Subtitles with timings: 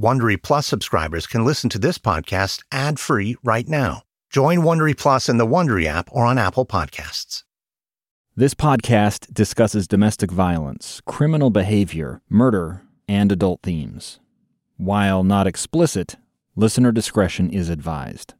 [0.00, 4.04] Wondery Plus subscribers can listen to this podcast ad-free right now.
[4.30, 7.42] Join Wondery Plus in the Wondery app or on Apple Podcasts.
[8.34, 14.20] This podcast discusses domestic violence, criminal behavior, murder, and adult themes.
[14.78, 16.16] While not explicit,
[16.56, 18.32] listener discretion is advised.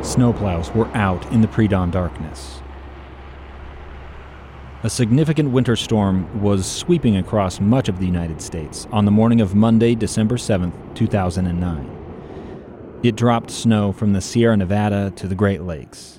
[0.00, 2.61] Snowplows were out in the pre dawn darkness.
[4.84, 9.40] A significant winter storm was sweeping across much of the United States on the morning
[9.40, 12.98] of Monday, December 7, 2009.
[13.04, 16.18] It dropped snow from the Sierra Nevada to the Great Lakes.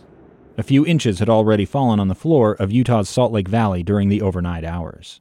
[0.58, 4.08] A few inches had already fallen on the floor of Utah's Salt Lake Valley during
[4.08, 5.20] the overnight hours.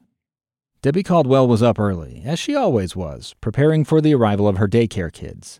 [0.81, 4.69] Debbie Caldwell was up early, as she always was, preparing for the arrival of her
[4.69, 5.59] daycare kids.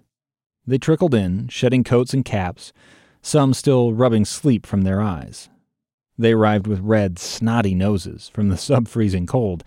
[0.65, 2.71] They trickled in, shedding coats and caps,
[3.21, 5.49] some still rubbing sleep from their eyes.
[6.17, 9.63] They arrived with red, snotty noses from the sub freezing cold,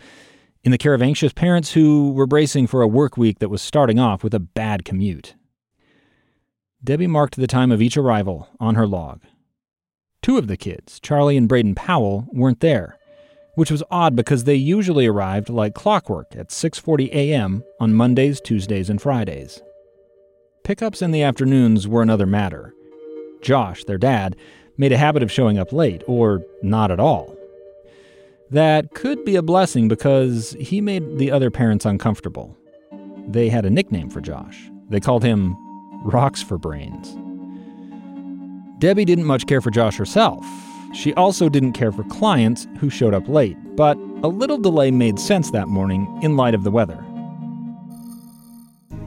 [0.62, 3.62] in the care of anxious parents who were bracing for a work week that was
[3.62, 5.34] starting off with a bad commute.
[6.82, 9.22] Debbie marked the time of each arrival on her log.
[10.22, 12.98] Two of the kids, Charlie and Braden Powell, weren't there,
[13.54, 17.62] which was odd because they usually arrived like clockwork at 6:40 a.m.
[17.80, 19.62] on Mondays, Tuesdays, and Fridays.
[20.64, 22.74] Pickups in the afternoons were another matter.
[23.40, 24.34] Josh, their dad,
[24.78, 27.36] made a habit of showing up late, or not at all.
[28.50, 32.56] That could be a blessing because he made the other parents uncomfortable.
[33.26, 34.70] They had a nickname for Josh.
[34.88, 35.56] They called him
[36.04, 37.16] Rocks for Brains.
[38.78, 40.46] Debbie didn't much care for Josh herself.
[40.92, 45.18] She also didn't care for clients who showed up late, but a little delay made
[45.18, 47.04] sense that morning in light of the weather.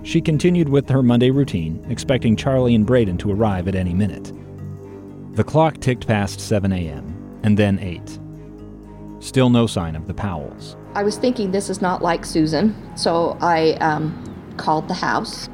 [0.04, 4.34] She continued with her Monday routine, expecting Charlie and Braden to arrive at any minute.
[5.34, 8.20] The clock ticked past 7 a.m., and then 8.
[9.20, 10.76] Still no sign of the Powells.
[10.96, 15.48] I was thinking this is not like Susan, so I um, called the house.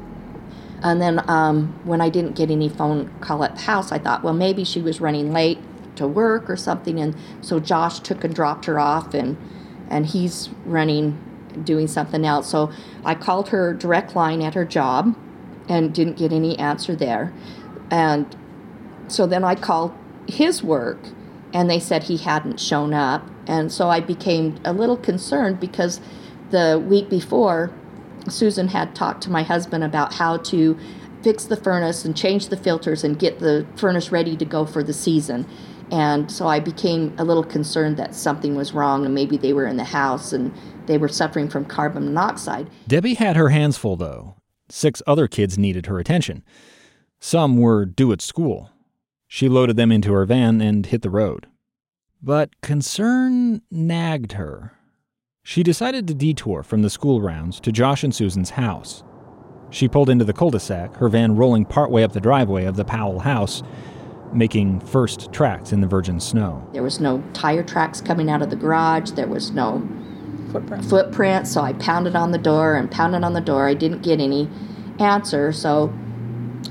[0.82, 4.22] And then um, when I didn't get any phone call at the house, I thought,
[4.22, 5.58] well, maybe she was running late
[5.96, 7.00] to work or something.
[7.00, 9.36] And so Josh took and dropped her off, and
[9.88, 11.18] and he's running,
[11.64, 12.48] doing something else.
[12.48, 12.72] So
[13.04, 15.16] I called her direct line at her job,
[15.68, 17.32] and didn't get any answer there.
[17.90, 18.36] And
[19.08, 19.92] so then I called
[20.28, 20.98] his work,
[21.52, 23.28] and they said he hadn't shown up.
[23.46, 26.00] And so I became a little concerned because
[26.50, 27.70] the week before,
[28.28, 30.76] Susan had talked to my husband about how to
[31.22, 34.82] fix the furnace and change the filters and get the furnace ready to go for
[34.82, 35.46] the season.
[35.90, 39.66] And so I became a little concerned that something was wrong and maybe they were
[39.66, 40.52] in the house and
[40.86, 42.68] they were suffering from carbon monoxide.
[42.88, 44.36] Debbie had her hands full, though.
[44.68, 46.44] Six other kids needed her attention.
[47.20, 48.70] Some were due at school.
[49.28, 51.46] She loaded them into her van and hit the road.
[52.22, 54.72] But concern nagged her.
[55.42, 59.04] She decided to detour from the school rounds to Josh and Susan's house.
[59.70, 62.76] She pulled into the cul de sac, her van rolling partway up the driveway of
[62.76, 63.62] the Powell house,
[64.32, 66.68] making first tracks in the virgin snow.
[66.72, 69.86] There was no tire tracks coming out of the garage, there was no
[70.52, 70.84] Footprint.
[70.84, 73.68] footprint, so I pounded on the door and pounded on the door.
[73.68, 74.48] I didn't get any
[74.98, 75.92] answer, so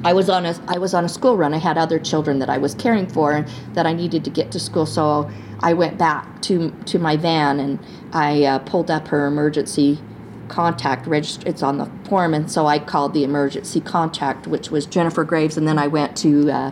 [0.03, 1.53] I was on a I was on a school run.
[1.53, 4.51] I had other children that I was caring for and that I needed to get
[4.51, 4.85] to school.
[4.85, 5.29] So
[5.61, 7.79] I went back to to my van and
[8.13, 9.99] I uh, pulled up her emergency
[10.47, 11.47] contact register.
[11.47, 15.57] It's on the form, and so I called the emergency contact, which was Jennifer Graves,
[15.57, 16.71] and then I went to uh,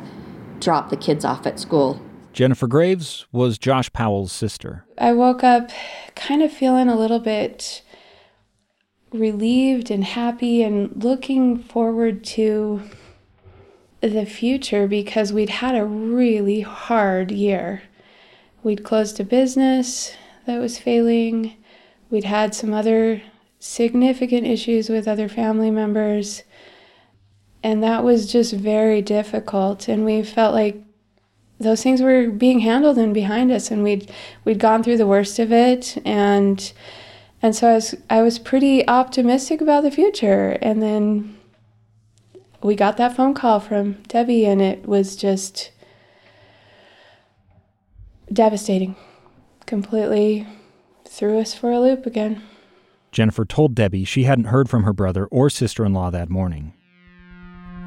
[0.59, 2.01] drop the kids off at school.
[2.33, 4.85] Jennifer Graves was Josh Powell's sister.
[4.97, 5.69] I woke up
[6.15, 7.83] kind of feeling a little bit
[9.11, 12.81] relieved and happy and looking forward to
[14.11, 17.83] the future because we'd had a really hard year.
[18.61, 20.15] We'd closed a business
[20.45, 21.55] that was failing.
[22.09, 23.21] We'd had some other
[23.59, 26.43] significant issues with other family members.
[27.63, 29.87] And that was just very difficult.
[29.87, 30.83] And we felt like
[31.59, 34.11] those things were being handled and behind us and we'd
[34.43, 36.73] we'd gone through the worst of it and
[37.41, 41.32] and so I was I was pretty optimistic about the future and then
[42.63, 45.71] we got that phone call from Debbie and it was just
[48.31, 48.95] devastating.
[49.65, 50.47] Completely
[51.05, 52.41] threw us for a loop again.
[53.11, 56.73] Jennifer told Debbie she hadn't heard from her brother or sister in law that morning.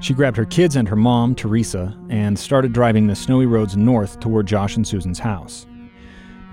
[0.01, 4.21] She grabbed her kids and her mom, Teresa, and started driving the snowy roads north
[4.21, 5.67] toward Josh and Susan's house.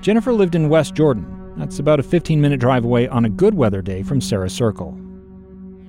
[0.01, 1.53] Jennifer lived in West Jordan.
[1.57, 4.97] That's about a 15 minute drive away on a good weather day from Sarah Circle.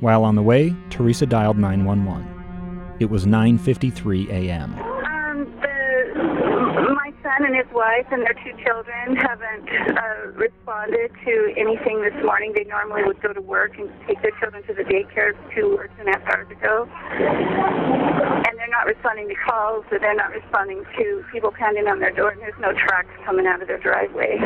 [0.05, 3.01] While on the way, Teresa dialed 911.
[3.01, 4.77] It was 9:53 a.m.
[4.77, 9.65] Um, the, my son and his wife and their two children haven't
[9.97, 12.53] uh, responded to anything this morning.
[12.55, 15.89] They normally would go to work and take their children to the daycare two or
[15.89, 16.85] two and a half hours ago.
[16.85, 22.12] And they're not responding to calls, or they're not responding to people pounding on their
[22.12, 24.37] door, and there's no trucks coming out of their driveway.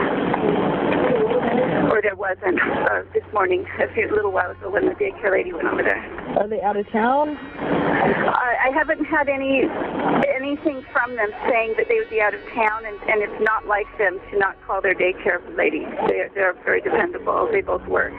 [1.99, 5.53] Or there wasn't uh, this morning, a few little while ago when the daycare lady
[5.53, 5.99] went over there.
[6.39, 7.37] Are they out of town?
[7.37, 9.65] I, I haven't had any
[10.33, 13.67] anything from them saying that they would be out of town, and, and it's not
[13.67, 15.85] like them to not call their daycare lady.
[16.07, 17.49] They're, they're very dependable.
[17.51, 18.13] They both work.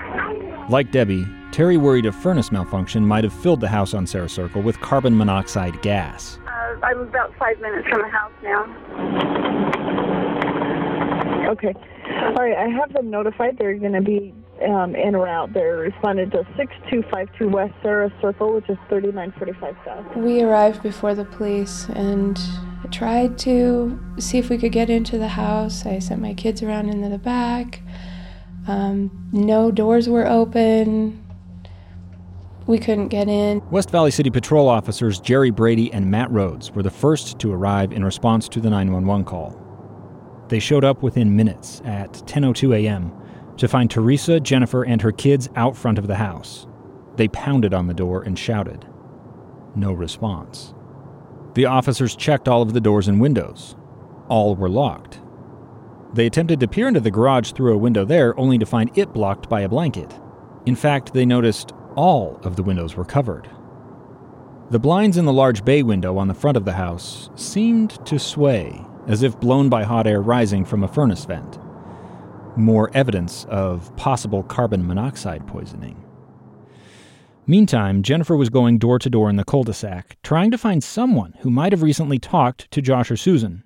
[0.69, 4.61] Like Debbie, Terry worried a furnace malfunction might have filled the house on Sarah Circle
[4.61, 6.37] with carbon monoxide gas.
[6.45, 8.65] Uh, I'm about five minutes from the house now.
[11.51, 11.73] Okay.
[12.35, 13.57] All right, I have them notified.
[13.57, 14.33] They're going to be
[14.67, 15.53] um, in route.
[15.53, 20.17] They're responded to 6252 West Sarah Circle, which is 3945 South.
[20.17, 22.39] We arrived before the police and
[22.91, 25.85] tried to see if we could get into the house.
[25.85, 27.81] I sent my kids around into the back.
[28.67, 31.25] Um, no doors were open.
[32.67, 33.61] We couldn't get in.
[33.71, 37.91] West Valley City Patrol officers Jerry Brady and Matt Rhodes were the first to arrive
[37.91, 39.68] in response to the 911 call.
[40.49, 43.11] They showed up within minutes at 10:02 a.m.
[43.57, 46.67] to find Teresa, Jennifer, and her kids out front of the house.
[47.15, 48.85] They pounded on the door and shouted.
[49.75, 50.73] No response.
[51.53, 53.75] The officers checked all of the doors and windows.
[54.27, 55.21] All were locked.
[56.13, 59.13] They attempted to peer into the garage through a window there, only to find it
[59.13, 60.19] blocked by a blanket.
[60.65, 63.49] In fact, they noticed all of the windows were covered.
[64.71, 68.17] The blinds in the large bay window on the front of the house seemed to
[68.17, 71.59] sway, as if blown by hot air rising from a furnace vent.
[72.55, 76.05] More evidence of possible carbon monoxide poisoning.
[77.47, 80.83] Meantime, Jennifer was going door to door in the cul de sac, trying to find
[80.83, 83.63] someone who might have recently talked to Josh or Susan.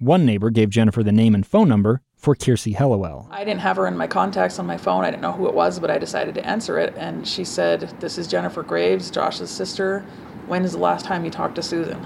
[0.00, 3.28] One neighbor gave Jennifer the name and phone number for Kiirsi Hellewell.
[3.30, 5.04] I didn't have her in my contacts on my phone.
[5.04, 6.94] I didn't know who it was, but I decided to answer it.
[6.96, 10.00] And she said, This is Jennifer Graves, Josh's sister.
[10.48, 12.04] When is the last time you talked to Susan?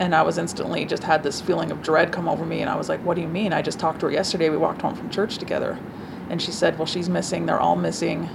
[0.00, 2.62] And I was instantly just had this feeling of dread come over me.
[2.62, 3.52] And I was like, What do you mean?
[3.52, 4.48] I just talked to her yesterday.
[4.48, 5.78] We walked home from church together.
[6.30, 7.44] And she said, Well, she's missing.
[7.44, 8.28] They're all missing.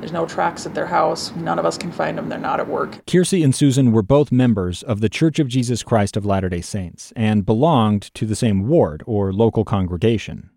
[0.00, 1.32] There's no tracks at their house.
[1.36, 2.28] None of us can find them.
[2.28, 3.06] They're not at work.
[3.06, 6.60] Kiirsi and Susan were both members of the Church of Jesus Christ of Latter day
[6.60, 10.50] Saints and belonged to the same ward or local congregation.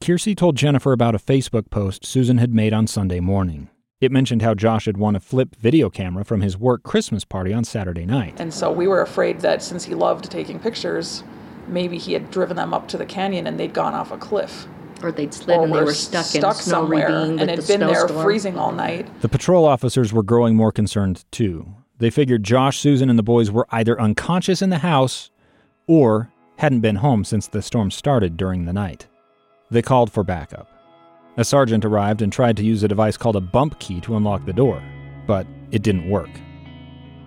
[0.00, 3.68] Kiirsi told Jennifer about a Facebook post Susan had made on Sunday morning.
[4.00, 7.52] It mentioned how Josh had won a flip video camera from his work Christmas party
[7.52, 8.38] on Saturday night.
[8.38, 11.24] And so we were afraid that since he loved taking pictures,
[11.66, 14.68] maybe he had driven them up to the canyon and they'd gone off a cliff.
[15.02, 17.40] Or they'd slid or and they were were stuck, in stuck a snow somewhere ravine
[17.40, 18.22] and had the been there snowstorm.
[18.22, 19.08] freezing all night.
[19.20, 21.66] The patrol officers were growing more concerned too.
[21.98, 25.32] They figured Josh, Susan, and the boys were either unconscious in the house
[25.88, 29.08] or hadn't been home since the storm started during the night.
[29.70, 30.68] They called for backup.
[31.38, 34.44] A sergeant arrived and tried to use a device called a bump key to unlock
[34.44, 34.82] the door,
[35.24, 36.28] but it didn't work.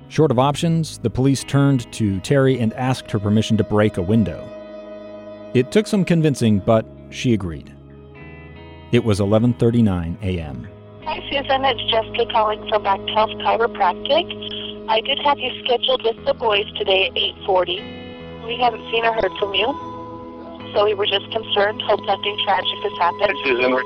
[0.09, 4.01] Short of options, the police turned to Terry and asked her permission to break a
[4.01, 4.45] window.
[5.53, 7.73] It took some convincing, but she agreed.
[8.91, 10.67] It was 11:39 a.m.
[11.05, 11.63] Hi, Susan.
[11.63, 14.27] It's Jessica calling from Back Health Chiropractic.
[14.89, 18.45] I did have you scheduled with the boys today at 8:40.
[18.45, 19.67] We haven't seen or heard from you,
[20.73, 21.81] so we were just concerned.
[21.83, 23.33] Hope nothing tragic has happened.
[23.35, 23.71] Hi, Susan.
[23.71, 23.83] We're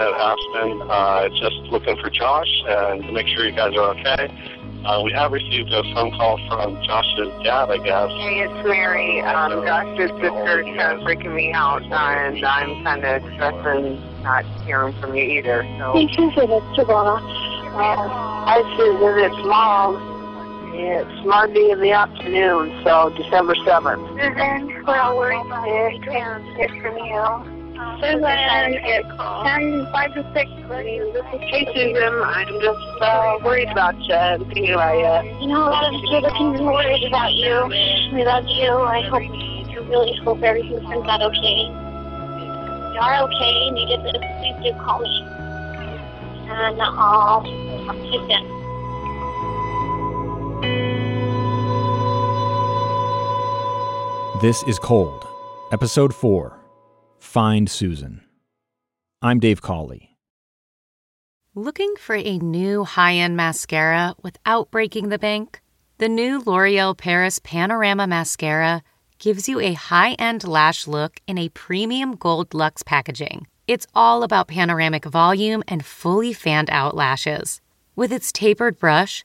[0.00, 0.82] at Aspen.
[0.82, 4.32] Uh, just looking for Josh and to make sure you guys are okay.
[4.84, 8.10] Uh, we have received a phone call from Josh's dad, I guess.
[8.20, 9.22] Hey, it's Mary.
[9.22, 14.92] Um, Josh's sister's kind of freaking me out, and I'm kind of stressing not hearing
[15.00, 15.62] from you either.
[15.78, 15.92] So.
[15.94, 16.50] Hey, Susan.
[16.50, 17.16] It's Savannah.
[17.16, 18.08] Uh,
[18.44, 19.18] hi, Susan.
[19.24, 20.13] It's Mom.
[20.76, 24.02] It's Monday in the afternoon, so December 7th.
[24.18, 27.22] Susan, we're all worried sick and hear from you.
[28.02, 30.50] Susan, it's 10, 5 to 6.
[31.46, 32.12] Hey, Susan.
[32.26, 35.42] I'm just uh, worried about you and thinking about you.
[35.42, 37.70] You know, a lot of kids are worried about you.
[38.12, 38.74] We love you.
[38.74, 41.70] I hope, I really hope everything turns out okay.
[41.70, 45.22] You are okay and you did this, please do call me.
[46.50, 47.42] And I'll
[47.86, 48.63] talk to you soon.
[54.40, 55.26] This is Cold,
[55.72, 56.58] Episode 4
[57.18, 58.20] Find Susan.
[59.22, 60.18] I'm Dave Cawley.
[61.54, 65.62] Looking for a new high end mascara without breaking the bank?
[65.96, 68.82] The new L'Oreal Paris Panorama Mascara
[69.18, 73.46] gives you a high end lash look in a premium gold luxe packaging.
[73.66, 77.62] It's all about panoramic volume and fully fanned out lashes.
[77.96, 79.24] With its tapered brush,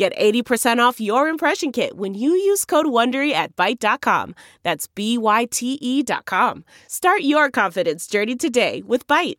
[0.00, 4.34] Get 80% off your impression kit when you use code WONDERY at Byte.com.
[4.62, 6.64] That's B-Y-T-E dot com.
[6.88, 9.36] Start your confidence journey today with Byte.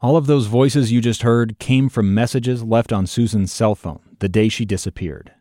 [0.00, 4.00] All of those voices you just heard came from messages left on Susan's cell phone
[4.18, 5.34] the day she disappeared.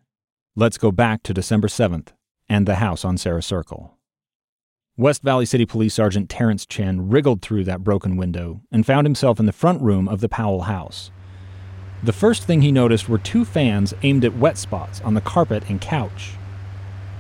[0.54, 2.10] Let's go back to December 7th
[2.50, 3.98] and the house on Sarah Circle.
[4.98, 9.40] West Valley City Police Sergeant Terrence Chen wriggled through that broken window and found himself
[9.40, 11.10] in the front room of the Powell house.
[12.04, 15.64] The first thing he noticed were two fans aimed at wet spots on the carpet
[15.68, 16.34] and couch.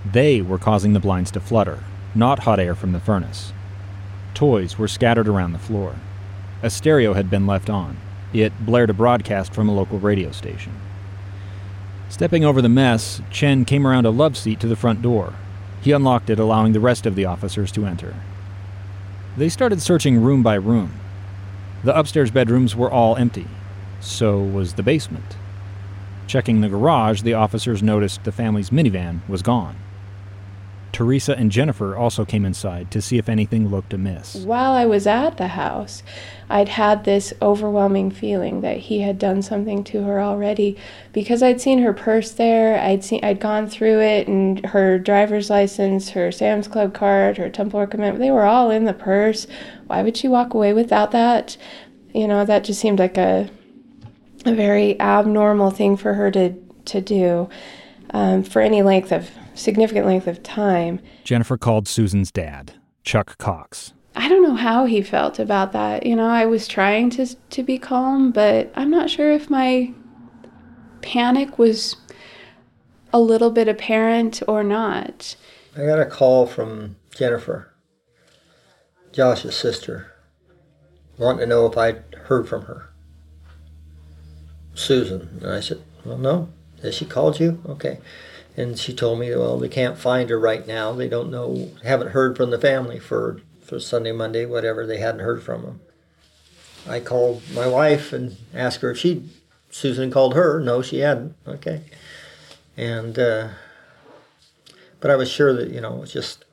[0.05, 3.53] They were causing the blinds to flutter, not hot air from the furnace.
[4.35, 5.95] Toys were scattered around the floor.
[6.61, 7.97] A stereo had been left on.
[8.33, 10.73] It blared a broadcast from a local radio station.
[12.09, 15.33] Stepping over the mess, Chen came around a love seat to the front door.
[15.81, 18.15] He unlocked it, allowing the rest of the officers to enter.
[19.35, 20.93] They started searching room by room.
[21.83, 23.47] The upstairs bedrooms were all empty.
[23.99, 25.37] So was the basement.
[26.27, 29.77] Checking the garage, the officers noticed the family's minivan was gone.
[30.97, 34.37] Teresa and Jennifer also came inside to see if anything looked amiss.
[34.37, 36.01] While I was at the house,
[36.49, 40.75] I'd had this overwhelming feeling that he had done something to her already
[41.13, 45.51] because I'd seen her purse there, I'd seen I'd gone through it and her driver's
[45.51, 49.45] license, her Sam's Club card, her temple commitment, they were all in the purse.
[49.85, 51.57] Why would she walk away without that?
[52.11, 53.51] You know, that just seemed like a
[54.47, 56.53] a very abnormal thing for her to
[56.85, 57.49] to do
[58.11, 60.99] um, for any length of significant length of time.
[61.23, 62.73] Jennifer called Susan's dad,
[63.03, 63.93] Chuck Cox.
[64.15, 66.05] I don't know how he felt about that.
[66.05, 69.93] You know, I was trying to to be calm, but I'm not sure if my
[71.01, 71.97] panic was
[73.13, 75.35] a little bit apparent or not.
[75.75, 77.73] I got a call from Jennifer,
[79.11, 80.11] Josh's sister,
[81.17, 82.89] wanting to know if I'd heard from her.
[84.77, 85.39] Susan.
[85.41, 86.49] And I said, Well, no.
[86.83, 87.61] Has she called you?
[87.67, 87.99] Okay.
[88.55, 90.93] And she told me, Well, they can't find her right now.
[90.93, 94.85] They don't know, haven't heard from the family for, for Sunday, Monday, whatever.
[94.85, 95.81] They hadn't heard from them.
[96.87, 99.29] I called my wife and asked her if she,
[99.71, 100.59] Susan called her.
[100.59, 101.35] No, she hadn't.
[101.47, 101.81] Okay.
[102.77, 103.49] And, uh,
[104.99, 106.45] but I was sure that, you know, it was just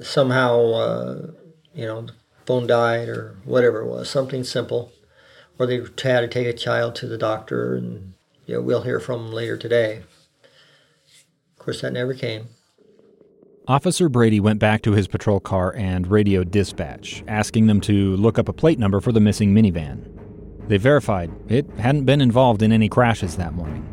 [0.00, 1.26] somehow, uh,
[1.74, 2.06] you know,
[2.46, 4.90] phone died or whatever it was, something simple
[5.58, 8.14] or they had to take a child to the doctor, and
[8.46, 10.02] you know, we'll hear from them later today.
[11.52, 12.48] Of course, that never came.
[13.66, 18.38] Officer Brady went back to his patrol car and radioed dispatch, asking them to look
[18.38, 20.10] up a plate number for the missing minivan.
[20.68, 23.88] They verified it hadn't been involved in any crashes that morning.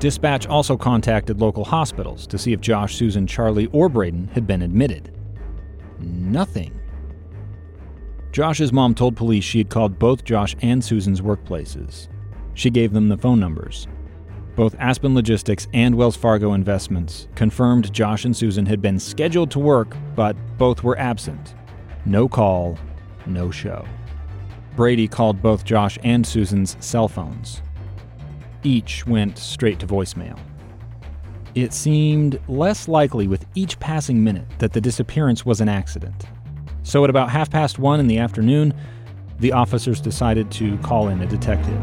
[0.00, 4.60] Dispatch also contacted local hospitals to see if Josh, Susan, Charlie, or Braden had been
[4.60, 5.14] admitted.
[5.98, 6.78] Nothing.
[8.34, 12.08] Josh's mom told police she had called both Josh and Susan's workplaces.
[12.54, 13.86] She gave them the phone numbers.
[14.56, 19.60] Both Aspen Logistics and Wells Fargo Investments confirmed Josh and Susan had been scheduled to
[19.60, 21.54] work, but both were absent.
[22.06, 22.76] No call,
[23.24, 23.86] no show.
[24.74, 27.62] Brady called both Josh and Susan's cell phones.
[28.64, 30.40] Each went straight to voicemail.
[31.54, 36.26] It seemed less likely with each passing minute that the disappearance was an accident.
[36.84, 38.74] So at about half past one in the afternoon,
[39.40, 41.80] the officers decided to call in a detective.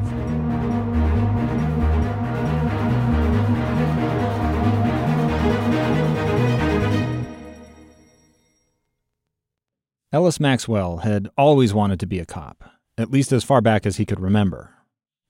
[10.13, 12.63] Ellis Maxwell had always wanted to be a cop,
[12.97, 14.75] at least as far back as he could remember.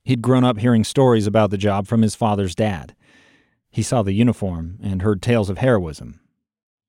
[0.03, 2.95] He'd grown up hearing stories about the job from his father's dad.
[3.69, 6.19] He saw the uniform and heard tales of heroism.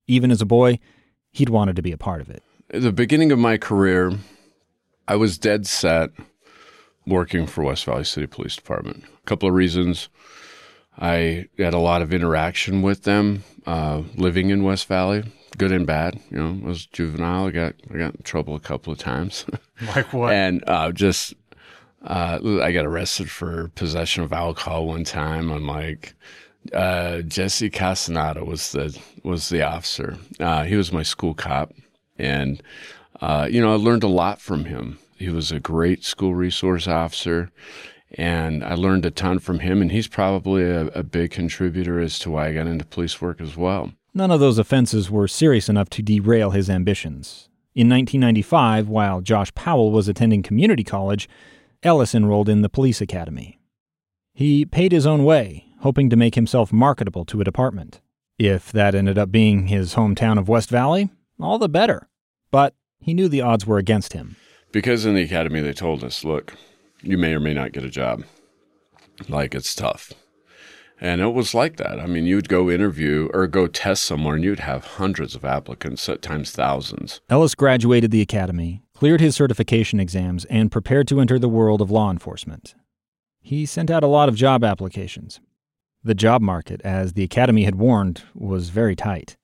[0.07, 0.79] Even as a boy,
[1.31, 2.43] he'd wanted to be a part of it.
[2.73, 4.11] At the beginning of my career,
[5.07, 6.09] I was dead set
[7.05, 9.03] working for West Valley City Police Department.
[9.05, 10.09] A couple of reasons.
[10.97, 15.23] I had a lot of interaction with them uh, living in West Valley,
[15.57, 16.19] good and bad.
[16.31, 17.45] You know, I was juvenile.
[17.47, 19.45] I got I got in trouble a couple of times.
[19.95, 20.31] Like what?
[20.33, 21.33] and uh, just
[22.03, 25.51] Uh, I got arrested for possession of alcohol one time.
[25.51, 26.13] I'm like,
[26.73, 30.17] uh, Jesse Castaneda was the was the officer.
[30.39, 31.73] Uh, he was my school cop,
[32.17, 32.61] and
[33.21, 34.99] uh, you know I learned a lot from him.
[35.17, 37.51] He was a great school resource officer,
[38.11, 39.81] and I learned a ton from him.
[39.81, 43.39] And he's probably a, a big contributor as to why I got into police work
[43.39, 43.93] as well.
[44.13, 47.49] None of those offenses were serious enough to derail his ambitions.
[47.73, 51.27] In 1995, while Josh Powell was attending community college,
[51.81, 53.59] Ellis enrolled in the police academy.
[54.33, 58.01] He paid his own way, hoping to make himself marketable to a department.
[58.37, 62.09] If that ended up being his hometown of West Valley, all the better.
[62.51, 64.35] But he knew the odds were against him.
[64.71, 66.55] Because in the academy they told us, look,
[67.01, 68.23] you may or may not get a job.
[69.27, 70.13] Like it's tough.
[71.01, 71.99] And it was like that.
[71.99, 76.07] I mean, you'd go interview or go test somewhere and you'd have hundreds of applicants,
[76.07, 77.19] at times thousands.
[77.29, 81.91] Ellis graduated the academy, cleared his certification exams, and prepared to enter the world of
[81.91, 82.73] law enforcement.
[83.41, 85.41] He sent out a lot of job applications.
[86.03, 89.35] The job market, as the academy had warned, was very tight.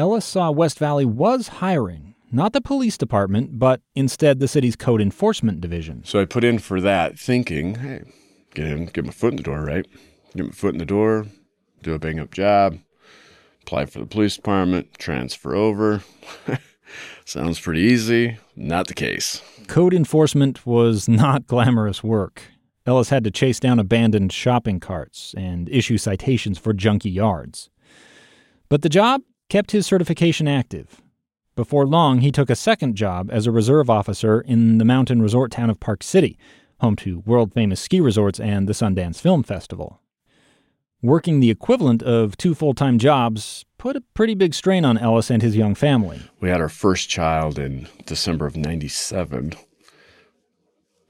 [0.00, 5.02] Ellis saw West Valley was hiring, not the police department, but instead the city's code
[5.02, 6.02] enforcement division.
[6.06, 8.04] So I put in for that thinking, hey,
[8.54, 9.86] get in, get my foot in the door, right?
[10.34, 11.26] Get my foot in the door,
[11.82, 12.78] do a bang up job,
[13.60, 16.02] apply for the police department, transfer over.
[17.26, 18.38] Sounds pretty easy.
[18.56, 19.42] Not the case.
[19.68, 22.40] Code enforcement was not glamorous work.
[22.86, 27.68] Ellis had to chase down abandoned shopping carts and issue citations for junky yards.
[28.70, 31.02] But the job kept his certification active.
[31.56, 35.50] Before long, he took a second job as a reserve officer in the mountain resort
[35.50, 36.38] town of Park City,
[36.80, 40.00] home to world famous ski resorts and the Sundance Film Festival.
[41.02, 45.30] Working the equivalent of two full time jobs put a pretty big strain on Ellis
[45.30, 46.20] and his young family.
[46.40, 49.54] We had our first child in December of 97.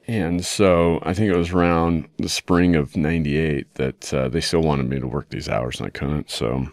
[0.06, 4.62] And so I think it was around the spring of 98 that uh, they still
[4.62, 6.30] wanted me to work these hours and I couldn't.
[6.30, 6.68] So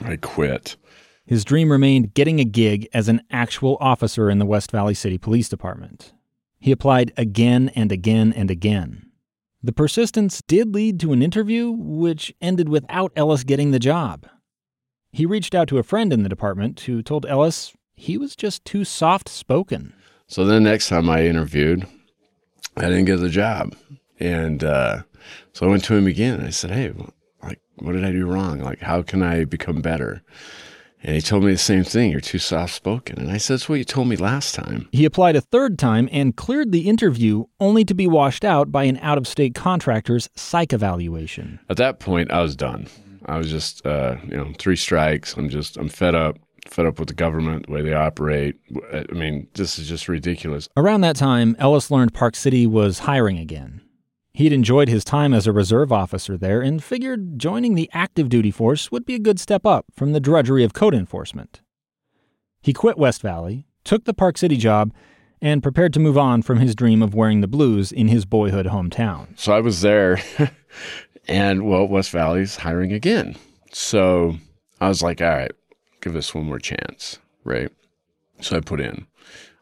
[0.00, 0.76] I quit.
[1.26, 5.18] His dream remained getting a gig as an actual officer in the West Valley City
[5.18, 6.12] Police Department.
[6.58, 9.06] He applied again and again and again.
[9.62, 14.26] The persistence did lead to an interview, which ended without Ellis getting the job.
[15.12, 18.64] He reached out to a friend in the department who told Ellis he was just
[18.64, 19.92] too soft spoken.
[20.26, 21.86] So the next time I interviewed,
[22.76, 23.76] I didn't get the job.
[24.18, 25.02] And uh,
[25.52, 26.38] so I went to him again.
[26.38, 26.92] And I said, Hey,
[27.76, 28.60] what did I do wrong?
[28.60, 30.22] Like, how can I become better?
[31.04, 32.12] And he told me the same thing.
[32.12, 33.18] You're too soft spoken.
[33.18, 34.88] And I said, That's what you told me last time.
[34.92, 38.84] He applied a third time and cleared the interview, only to be washed out by
[38.84, 41.58] an out of state contractor's psych evaluation.
[41.68, 42.86] At that point, I was done.
[43.26, 45.36] I was just, uh, you know, three strikes.
[45.36, 48.56] I'm just, I'm fed up, fed up with the government, the way they operate.
[48.92, 50.68] I mean, this is just ridiculous.
[50.76, 53.80] Around that time, Ellis learned Park City was hiring again.
[54.34, 58.50] He'd enjoyed his time as a reserve officer there and figured joining the active duty
[58.50, 61.60] force would be a good step up from the drudgery of code enforcement.
[62.62, 64.92] He quit West Valley, took the Park City job,
[65.42, 68.66] and prepared to move on from his dream of wearing the blues in his boyhood
[68.66, 69.38] hometown.
[69.38, 70.20] So I was there,
[71.28, 73.36] and well, West Valley's hiring again.
[73.72, 74.36] So
[74.80, 75.52] I was like, all right,
[76.00, 77.70] give this one more chance, right?
[78.40, 79.06] So I put in.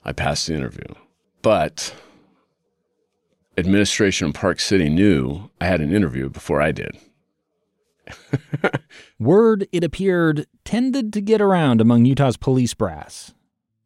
[0.04, 0.86] I passed the interview.
[1.42, 1.94] But
[3.56, 6.98] administration in Park City knew I had an interview before I did.
[9.18, 13.34] Word, it appeared, tended to get around among Utah's police brass.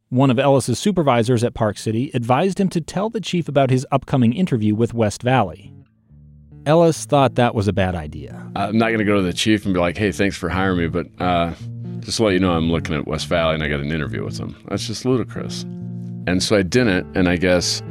[0.09, 3.87] One of Ellis's supervisors at Park City advised him to tell the chief about his
[3.91, 5.73] upcoming interview with West Valley.
[6.67, 8.51] Ellis thought that was a bad idea.
[8.57, 10.79] I'm not going to go to the chief and be like, hey, thanks for hiring
[10.79, 11.53] me, but uh,
[12.01, 14.25] just to let you know, I'm looking at West Valley and I got an interview
[14.25, 14.57] with them.
[14.69, 15.63] That's just ludicrous.
[16.27, 17.83] And so I didn't, and I guess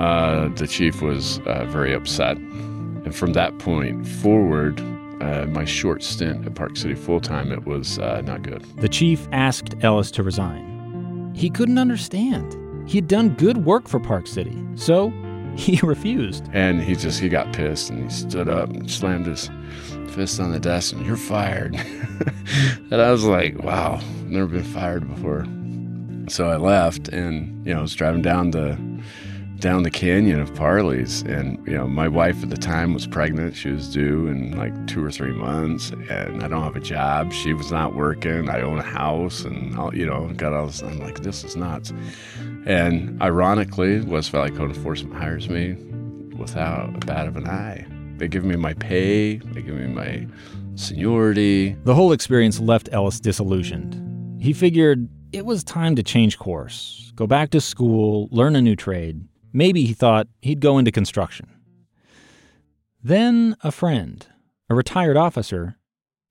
[0.00, 2.38] uh, the chief was uh, very upset.
[2.38, 4.80] And from that point forward,
[5.20, 8.64] uh, my short stint at Park City full time, it was uh, not good.
[8.78, 11.32] The chief asked Ellis to resign.
[11.34, 12.56] He couldn't understand.
[12.88, 15.10] He had done good work for Park City, so
[15.56, 16.48] he refused.
[16.54, 19.50] And he just he got pissed and he stood up and slammed his
[20.08, 21.74] fist on the desk and you're fired.
[22.90, 25.44] and I was like, wow, never been fired before.
[26.30, 28.78] So I left and you know I was driving down the
[29.60, 31.22] down the canyon of Parley's.
[31.22, 33.54] And, you know, my wife at the time was pregnant.
[33.54, 35.90] She was due in like two or three months.
[35.90, 37.32] And I don't have a job.
[37.32, 38.48] She was not working.
[38.48, 40.82] I own a house and, all, you know, got all this.
[40.82, 41.92] I'm like, this is nuts.
[42.66, 45.74] And ironically, West Valley Code Enforcement hires me
[46.36, 47.86] without a bat of an eye.
[48.16, 50.26] They give me my pay, they give me my
[50.74, 51.76] seniority.
[51.84, 54.42] The whole experience left Ellis disillusioned.
[54.42, 58.76] He figured it was time to change course, go back to school, learn a new
[58.76, 61.48] trade, Maybe he thought he'd go into construction.
[63.02, 64.26] Then a friend,
[64.68, 65.76] a retired officer,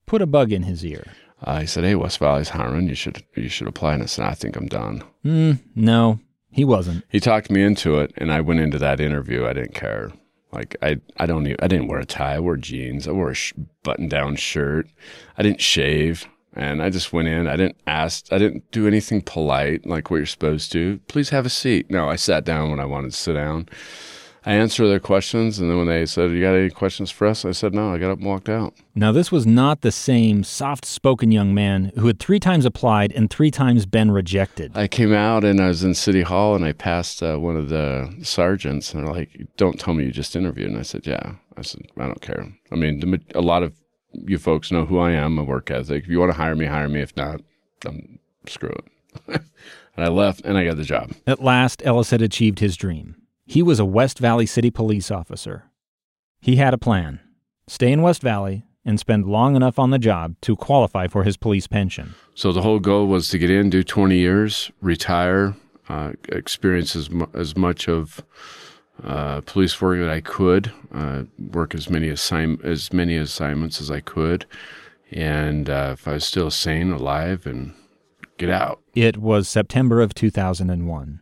[0.06, 1.06] put a bug in his ear.
[1.42, 2.88] Uh, he said, "Hey, West Valley's hiring.
[2.88, 6.20] You should you should apply." And I said, "I think I'm done." Mm, no,
[6.52, 7.06] he wasn't.
[7.10, 9.46] He talked me into it, and I went into that interview.
[9.48, 10.12] I didn't care.
[10.52, 12.36] Like I, I don't even, I didn't wear a tie.
[12.36, 13.08] I wore jeans.
[13.08, 13.54] I wore a sh-
[13.84, 14.88] button-down shirt.
[15.38, 17.48] I didn't shave, and I just went in.
[17.48, 18.32] I didn't ask.
[18.32, 21.00] I didn't do anything polite like what you're supposed to.
[21.08, 21.90] Please have a seat.
[21.90, 23.70] No, I sat down when I wanted to sit down.
[24.46, 27.44] I answered their questions, and then when they said, "You got any questions for us?"
[27.44, 28.74] I said, "No." I got up and walked out.
[28.96, 33.12] Now, this was not the same soft spoken young man who had three times applied
[33.12, 34.72] and three times been rejected.
[34.76, 37.68] I came out and I was in City Hall and I passed uh, one of
[37.70, 40.72] the sergeants and they're like, Don't tell me you just interviewed.
[40.72, 41.34] And I said, Yeah.
[41.58, 42.48] I said, I don't care.
[42.72, 43.74] I mean, a lot of
[44.14, 46.04] you folks know who I am, my work ethic.
[46.04, 47.02] If you want to hire me, hire me.
[47.02, 47.42] If not,
[47.86, 48.86] um, screw it.
[49.96, 51.12] and I left and I got the job.
[51.28, 53.16] At last, Ellis had achieved his dream.
[53.46, 55.66] He was a West Valley City police officer.
[56.40, 57.20] He had a plan
[57.68, 61.38] stay in West Valley and spend long enough on the job to qualify for his
[61.38, 62.16] police pension.
[62.34, 65.56] So the whole goal was to get in, do 20 years, retire,
[65.90, 68.24] uh, experience as, mu- as much of
[69.04, 73.90] uh, police work that I could, uh, work as many assign- as many assignments as
[73.90, 74.46] I could,
[75.12, 77.74] and uh, if I was still sane, alive, and
[78.38, 78.82] get out.
[78.96, 81.22] It was September of 2001.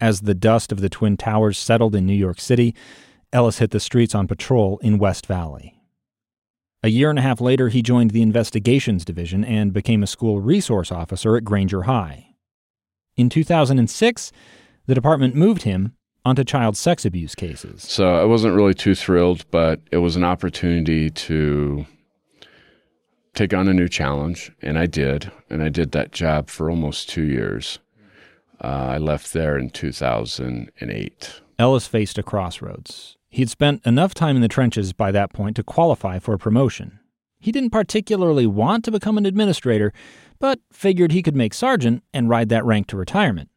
[0.00, 2.74] As the dust of the Twin Towers settled in New York City,
[3.32, 5.80] Ellis hit the streets on patrol in West Valley.
[6.82, 10.40] A year and a half later, he joined the Investigations Division and became a school
[10.40, 12.36] resource officer at Granger High.
[13.16, 14.30] In 2006,
[14.86, 15.95] the department moved him
[16.26, 17.82] onto child sex abuse cases.
[17.82, 21.86] So I wasn't really too thrilled, but it was an opportunity to
[23.34, 25.30] take on a new challenge, and I did.
[25.48, 27.78] And I did that job for almost two years.
[28.60, 31.40] Uh, I left there in 2008.
[31.60, 33.16] Ellis faced a crossroads.
[33.28, 36.98] He'd spent enough time in the trenches by that point to qualify for a promotion.
[37.38, 39.92] He didn't particularly want to become an administrator,
[40.40, 43.48] but figured he could make sergeant and ride that rank to retirement.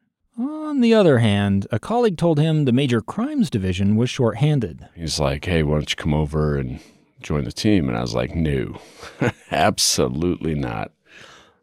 [0.70, 4.88] On the other hand, a colleague told him the Major Crimes Division was short-handed.
[4.94, 6.80] He's like, hey, why don't you come over and
[7.24, 7.90] join the team?
[7.90, 8.80] And I was like, no,
[9.52, 10.92] absolutely not.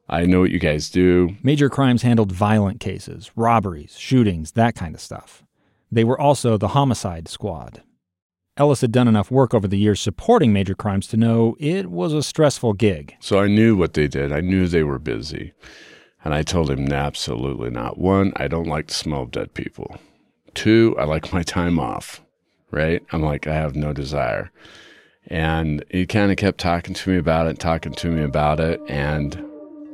[0.09, 1.37] I know what you guys do.
[1.45, 5.45] Major Crimes handled violent cases, robberies, shootings, that kind of stuff.
[5.93, 7.85] They were also the homicide squad.
[8.57, 12.13] Ellis had done enough work over the years supporting major crimes to know it was
[12.13, 13.15] a stressful gig.
[13.21, 14.33] So I knew what they did.
[14.33, 15.53] I knew they were busy.
[16.25, 17.99] And I told him, absolutely not.
[17.99, 19.97] One, I don't like the smell of dead people.
[20.55, 22.23] Two, I like my time off,
[22.71, 23.03] right?
[23.13, 24.51] I'm like, I have no desire.
[25.29, 28.81] And he kind of kept talking to me about it, talking to me about it.
[28.89, 29.45] And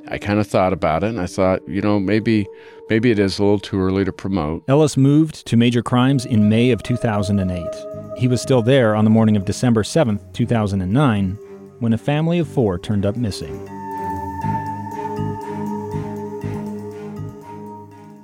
[0.09, 2.47] I kind of thought about it and I thought, you know, maybe
[2.91, 4.65] maybe it is a little too early to promote.
[4.69, 8.19] Ellis moved to Major Crimes in May of 2008.
[8.19, 11.39] He was still there on the morning of December 7th, 2009,
[11.79, 13.82] when a family of 4 turned up missing.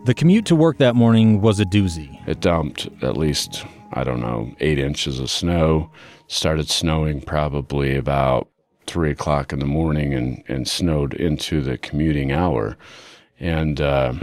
[0.09, 2.27] The commute to work that morning was a doozy.
[2.27, 5.91] It dumped at least, I don't know, eight inches of snow.
[6.29, 8.49] Started snowing probably about
[8.87, 12.79] three o'clock in the morning and, and snowed into the commuting hour.
[13.39, 14.15] And uh,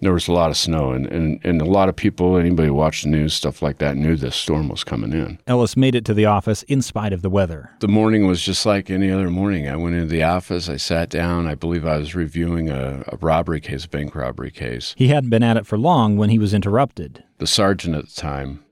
[0.00, 2.74] there was a lot of snow, and, and, and a lot of people, anybody who
[2.74, 5.38] watched the news, stuff like that, knew this storm was coming in.
[5.46, 7.70] Ellis made it to the office in spite of the weather.
[7.80, 9.68] The morning was just like any other morning.
[9.68, 13.16] I went into the office, I sat down, I believe I was reviewing a, a
[13.16, 14.94] robbery case, a bank robbery case.
[14.96, 17.24] He hadn't been at it for long when he was interrupted.
[17.38, 18.64] The sergeant at the time,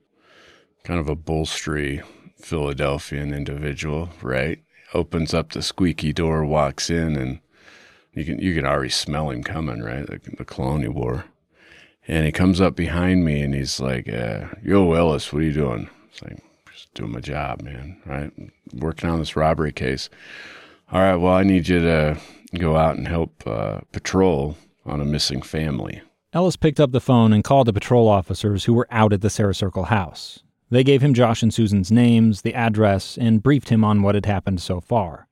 [0.83, 2.01] kind of a bolstery
[2.37, 4.59] Philadelphian individual, right?
[4.93, 7.39] Opens up the squeaky door, walks in, and
[8.17, 10.05] you can you can already smell him coming, right?
[10.05, 11.25] The, the Colonial War.
[12.07, 15.53] And he comes up behind me and he's like, uh, "Yo, Ellis, what are you
[15.53, 16.39] doing?" It's like,
[16.71, 18.01] "Just doing my job, man.
[18.05, 18.31] Right?
[18.73, 20.09] Working on this robbery case."
[20.91, 21.17] All right.
[21.17, 22.17] Well, I need you to
[22.55, 26.01] go out and help uh, patrol on a missing family.
[26.33, 29.29] Ellis picked up the phone and called the patrol officers who were out at the
[29.29, 30.39] Sarah Circle house.
[30.69, 34.25] They gave him Josh and Susan's names, the address, and briefed him on what had
[34.25, 35.27] happened so far.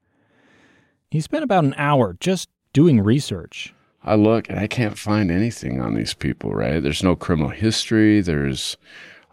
[1.11, 3.73] He spent about an hour just doing research.
[4.03, 6.83] I look and I can't find anything on these people, right?
[6.83, 8.19] There's no criminal history.
[8.19, 8.75] There's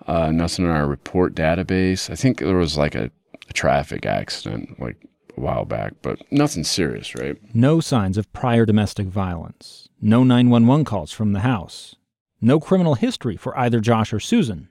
[0.06, 2.08] uh, nothing in our report database.
[2.08, 3.10] I think there was like a,
[3.50, 4.96] a traffic accident like
[5.36, 7.36] a while back, but nothing serious, right?
[7.52, 9.88] No signs of prior domestic violence.
[10.00, 11.96] No 911 calls from the house.
[12.40, 14.68] No criminal history for either Josh or Susan.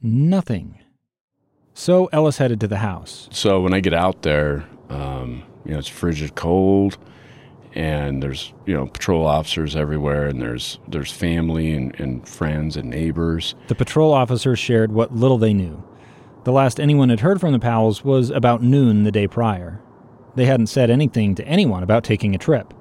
[0.00, 0.80] Nothing.
[1.74, 3.28] So Ellis headed to the house.
[3.32, 6.96] So when I get out there, um, you know, it's frigid cold
[7.76, 12.88] and there's you know patrol officers everywhere and there's there's family and, and friends and
[12.90, 15.84] neighbors The patrol officers shared what little they knew.
[16.44, 19.80] The last anyone had heard from the Powells was about noon the day prior.
[20.36, 22.72] They hadn't said anything to anyone about taking a trip.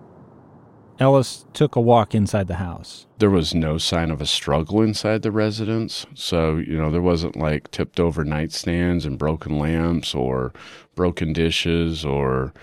[0.98, 3.06] Ellis took a walk inside the house.
[3.18, 7.36] there was no sign of a struggle inside the residence so you know there wasn't
[7.36, 10.54] like tipped over nightstands and broken lamps or
[10.96, 12.54] broken dishes or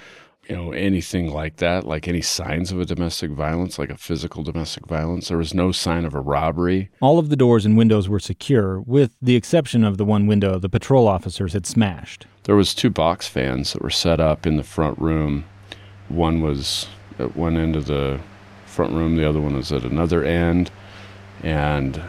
[0.49, 4.43] you know anything like that like any signs of a domestic violence like a physical
[4.43, 8.09] domestic violence there was no sign of a robbery All of the doors and windows
[8.09, 12.27] were secure, with the exception of the one window the patrol officers had smashed.
[12.45, 15.45] There was two box fans that were set up in the front room.
[16.09, 18.21] One was at one end of the
[18.67, 20.71] front room, the other one was at another end,
[21.43, 22.01] and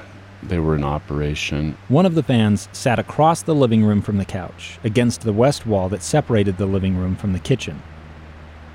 [0.42, 1.78] they were in operation.
[1.88, 5.66] One of the fans sat across the living room from the couch, against the west
[5.66, 7.82] wall that separated the living room from the kitchen.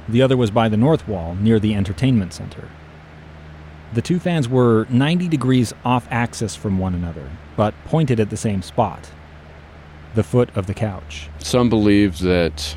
[0.09, 2.69] The other was by the north wall, near the entertainment center.
[3.93, 8.37] The two fans were 90 degrees off axis from one another, but pointed at the
[8.37, 9.11] same spot
[10.15, 11.29] the foot of the couch.
[11.39, 12.77] Some believed that,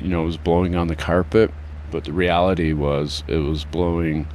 [0.00, 1.52] you know, it was blowing on the carpet,
[1.90, 4.26] but the reality was it was blowing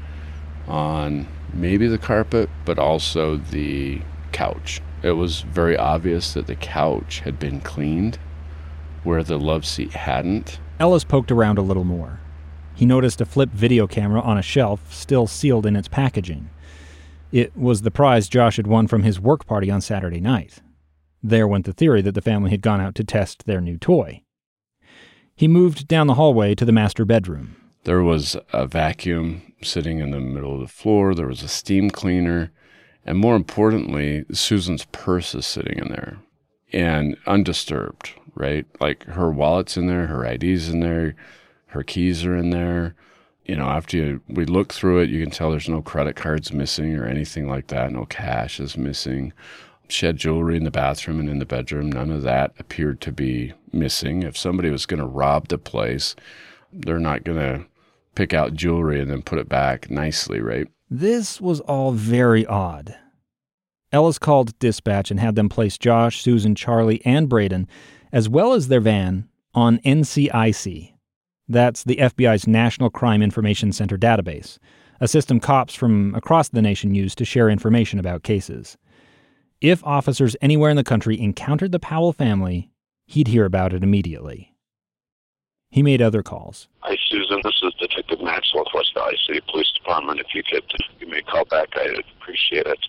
[0.67, 4.81] on maybe the carpet, but also the couch.
[5.01, 8.19] It was very obvious that the couch had been cleaned
[9.03, 10.59] where the love seat hadn't.
[10.79, 12.21] Ellis poked around a little more.
[12.73, 16.49] He noticed a flip video camera on a shelf, still sealed in its packaging.
[17.33, 20.61] It was the prize Josh had won from his work party on Saturday night.
[21.21, 24.21] There went the theory that the family had gone out to test their new toy.
[25.35, 27.57] He moved down the hallway to the master bedroom.
[27.83, 31.89] There was a vacuum sitting in the middle of the floor, there was a steam
[31.89, 32.51] cleaner,
[33.05, 36.19] and more importantly, Susan's purse is sitting in there
[36.71, 38.65] and undisturbed, right?
[38.79, 41.15] Like her wallet's in there, her ID's in there,
[41.67, 42.95] her keys are in there.
[43.45, 46.53] You know, after you, we look through it, you can tell there's no credit cards
[46.53, 47.91] missing or anything like that.
[47.91, 49.33] No cash is missing.
[49.87, 51.91] She had jewelry in the bathroom and in the bedroom.
[51.91, 54.21] None of that appeared to be missing.
[54.21, 56.15] If somebody was going to rob the place,
[56.71, 57.65] they're not going to
[58.13, 60.67] pick out jewelry and then put it back nicely, right?
[60.91, 62.95] This was all very odd.
[63.91, 67.67] Ellis called dispatch and had them place Josh, Susan, Charlie, and Braden,
[68.11, 70.93] as well as their van, on NCIC.
[71.47, 74.59] That's the FBI's National Crime Information Center database,
[74.99, 78.77] a system cops from across the nation use to share information about cases.
[79.61, 82.69] If officers anywhere in the country encountered the Powell family,
[83.07, 84.53] he'd hear about it immediately.
[85.71, 86.67] He made other calls.
[86.79, 87.41] Hi, Susan.
[87.43, 90.19] This is Detective Maxwell with Valley City Police Department.
[90.19, 90.63] If you could
[90.99, 92.79] give me a call back, I'd appreciate it.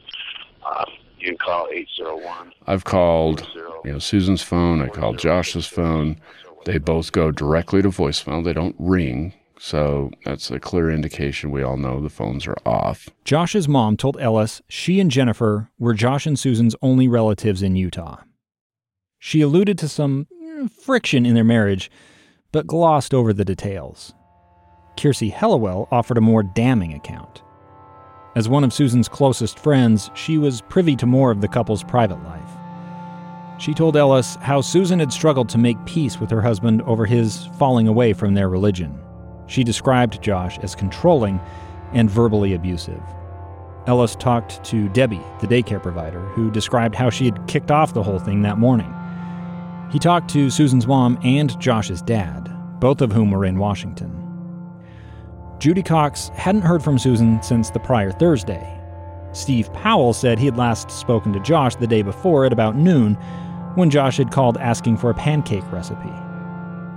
[0.64, 0.84] Uh,
[1.18, 2.52] you can call 801.
[2.66, 3.46] I've called,
[3.84, 4.82] you know, Susan's phone.
[4.82, 6.20] I called Josh's phone.
[6.64, 8.44] They both go directly to voicemail.
[8.44, 9.34] They don't ring.
[9.58, 13.10] So that's a clear indication we all know the phones are off.
[13.24, 18.22] Josh's mom told Ellis she and Jennifer were Josh and Susan's only relatives in Utah.
[19.18, 21.90] She alluded to some eh, friction in their marriage,
[22.52, 24.14] but glossed over the details.
[24.96, 27.42] Kiirsi Hellewell offered a more damning account.
[28.36, 32.22] As one of Susan's closest friends, she was privy to more of the couple's private
[32.22, 32.50] life.
[33.58, 37.46] She told Ellis how Susan had struggled to make peace with her husband over his
[37.58, 38.98] falling away from their religion.
[39.48, 41.40] She described Josh as controlling
[41.92, 43.02] and verbally abusive.
[43.88, 48.02] Ellis talked to Debbie, the daycare provider, who described how she had kicked off the
[48.02, 48.94] whole thing that morning.
[49.90, 54.19] He talked to Susan's mom and Josh's dad, both of whom were in Washington.
[55.60, 58.66] Judy Cox hadn't heard from Susan since the prior Thursday.
[59.32, 63.14] Steve Powell said he had last spoken to Josh the day before at about noon
[63.74, 66.10] when Josh had called asking for a pancake recipe.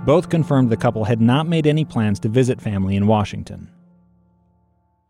[0.06, 3.70] Both confirmed the couple had not made any plans to visit family in Washington.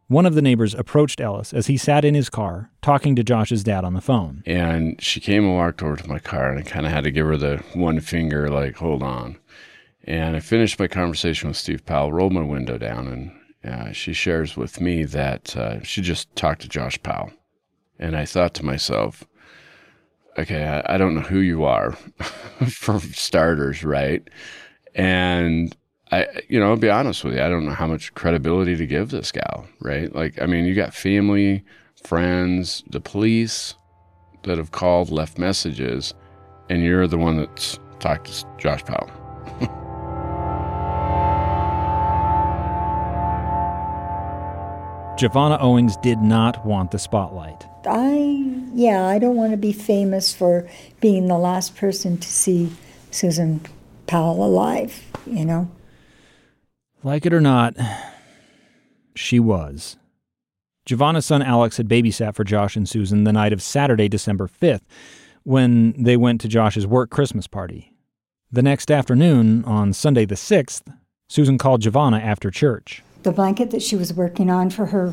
[0.09, 3.63] One of the neighbors approached Ellis as he sat in his car talking to Josh's
[3.63, 4.43] dad on the phone.
[4.47, 7.13] And she came and walked over to my car, and I kind of had to
[7.13, 9.39] give her the one finger, like, hold on.
[10.03, 13.31] And I finished my conversation with Steve Powell, rolled my window down, and
[13.65, 17.33] uh, she shares with me that uh, she just talked to Josh Powell.
[17.99, 19.25] And I thought to myself,
[20.37, 21.93] okay, I, I don't know who you are,
[22.69, 24.23] for starters, right?
[24.95, 25.75] And
[26.13, 28.87] I, you know, I'll be honest with you, I don't know how much credibility to
[28.87, 30.15] give this gal, right?
[30.15, 31.65] Like, I mean, you got family,
[32.03, 33.75] friends, the police
[34.43, 36.15] that have called, left messages,
[36.69, 39.11] and you're the one that's talked to Josh Powell.
[45.17, 47.65] JoVonna Owings did not want the spotlight.
[47.87, 50.69] I, yeah, I don't want to be famous for
[51.01, 52.73] being the last person to see
[53.13, 53.61] Susan
[54.09, 55.71] Powell alive, you know?
[57.05, 57.77] Like it or not,
[59.15, 59.97] she was.
[60.85, 64.83] JoVonna's son Alex had babysat for Josh and Susan the night of Saturday, December 5th,
[65.45, 67.93] when they went to Josh's work Christmas party.
[68.51, 70.93] The next afternoon, on Sunday the 6th,
[71.29, 73.05] Susan called JoVonna after church.
[73.25, 75.13] The blanket that she was working on for her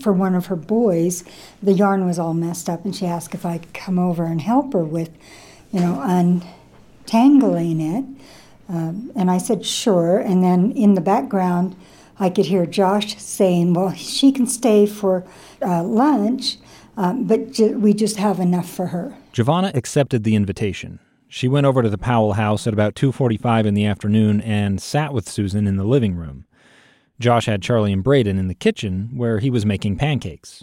[0.00, 1.24] for one of her boys,
[1.62, 4.40] the yarn was all messed up and she asked if I could come over and
[4.40, 5.10] help her with,
[5.72, 8.04] you know, untangling it.
[8.68, 10.18] Um, and I said, sure.
[10.18, 11.74] And then in the background,
[12.20, 15.24] I could hear Josh saying, well, she can stay for
[15.62, 16.56] uh, lunch,
[16.96, 19.16] um, but we just have enough for her.
[19.32, 20.98] JoVonna accepted the invitation.
[21.28, 25.12] She went over to the Powell house at about 2:45 in the afternoon and sat
[25.12, 26.46] with Susan in the living room.
[27.20, 30.62] Josh had Charlie and Braden in the kitchen where he was making pancakes.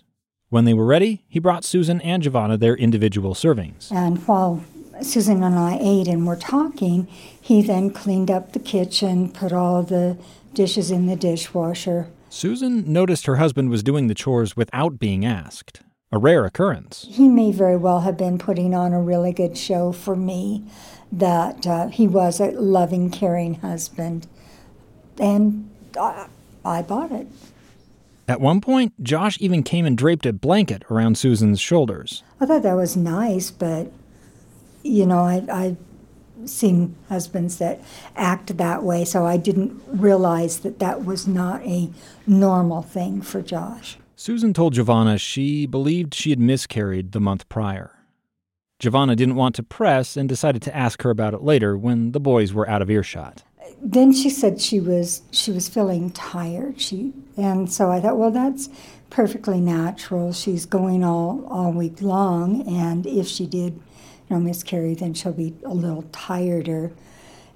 [0.50, 3.92] When they were ready, he brought Susan and JoVonna their individual servings.
[3.92, 4.64] And while
[5.02, 7.08] Susan and I ate and were talking,
[7.42, 10.18] he then cleaned up the kitchen, put all the
[10.54, 12.08] dishes in the dishwasher.
[12.30, 17.06] Susan noticed her husband was doing the chores without being asked, a rare occurrence.
[17.10, 20.66] He may very well have been putting on a really good show for me
[21.12, 24.28] that uh, he was a loving, caring husband.
[25.20, 26.28] And I,
[26.66, 27.28] I bought it.
[28.28, 32.24] At one point, Josh even came and draped a blanket around Susan's shoulders.
[32.42, 33.92] I thought that was nice, but
[34.84, 35.78] you know, I, I've
[36.46, 37.82] seen husbands that
[38.16, 41.90] act that way, so I didn't realize that that was not a
[42.26, 43.98] normal thing for Josh.
[44.16, 47.92] Susan told JoVonna she believed she had miscarried the month prior.
[48.80, 52.20] JoVonna didn't want to press and decided to ask her about it later when the
[52.20, 53.44] boys were out of earshot.
[53.82, 56.80] Then she said she was she was feeling tired.
[56.80, 58.70] She and so I thought, well, that's
[59.10, 60.34] perfectly natural.
[60.34, 63.82] She's going all all week long, and if she did, you
[64.30, 66.92] know, miscarry, then she'll be a little tireder.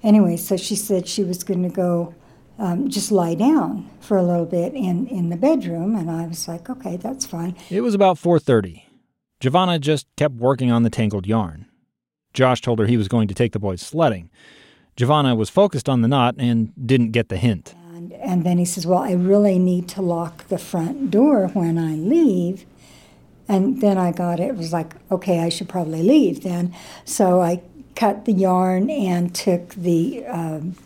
[0.02, 2.14] Anyway, so she said she was going to go
[2.58, 6.46] um, just lie down for a little bit in in the bedroom, and I was
[6.46, 7.56] like, okay, that's fine.
[7.70, 8.82] It was about 4:30.
[9.40, 11.66] JoVonna just kept working on the tangled yarn.
[12.34, 14.30] Josh told her he was going to take the boys sledding.
[14.96, 17.74] JoVonna was focused on the knot and didn't get the hint.
[17.94, 21.78] And, and then he says, Well, I really need to lock the front door when
[21.78, 22.66] I leave.
[23.48, 24.44] And then I got it.
[24.44, 26.72] It was like, okay, I should probably leave then.
[27.04, 27.62] So I
[27.96, 30.76] cut the yarn and took the um,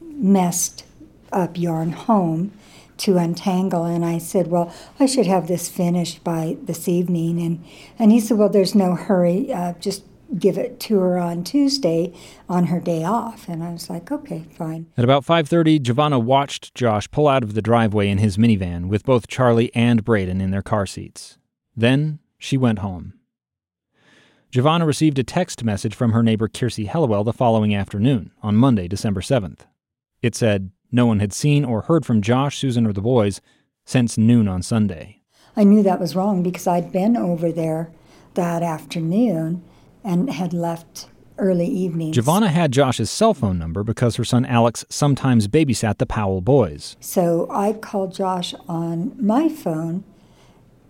[0.00, 0.84] messed
[1.30, 2.52] up yarn home
[2.98, 3.84] to untangle.
[3.84, 7.40] And I said, Well, I should have this finished by this evening.
[7.40, 7.64] And,
[7.98, 9.52] and he said, Well, there's no hurry.
[9.52, 10.02] Uh, just
[10.36, 12.12] give it to her on Tuesday
[12.48, 13.48] on her day off.
[13.48, 14.86] And I was like, okay, fine.
[14.96, 19.04] At about 5:30, JoVonna watched Josh pull out of the driveway in his minivan with
[19.04, 21.38] both Charlie and Braden in their car seats.
[21.76, 23.14] Then she went home.
[24.52, 28.88] JoVonna received a text message from her neighbor Kiirsi Hellewell the following afternoon, on Monday,
[28.88, 29.66] December 7th.
[30.22, 33.42] It said no one had seen or heard from Josh, Susan, or the boys
[33.84, 35.20] since noon on Sunday.
[35.54, 37.90] I knew that was wrong because I'd been over there
[38.34, 39.62] that afternoon
[40.08, 42.12] and had left early evening.
[42.14, 46.96] JoVonna had Josh's cell phone number because her son Alex sometimes babysat the Powell boys.
[46.98, 50.04] So I called Josh on my phone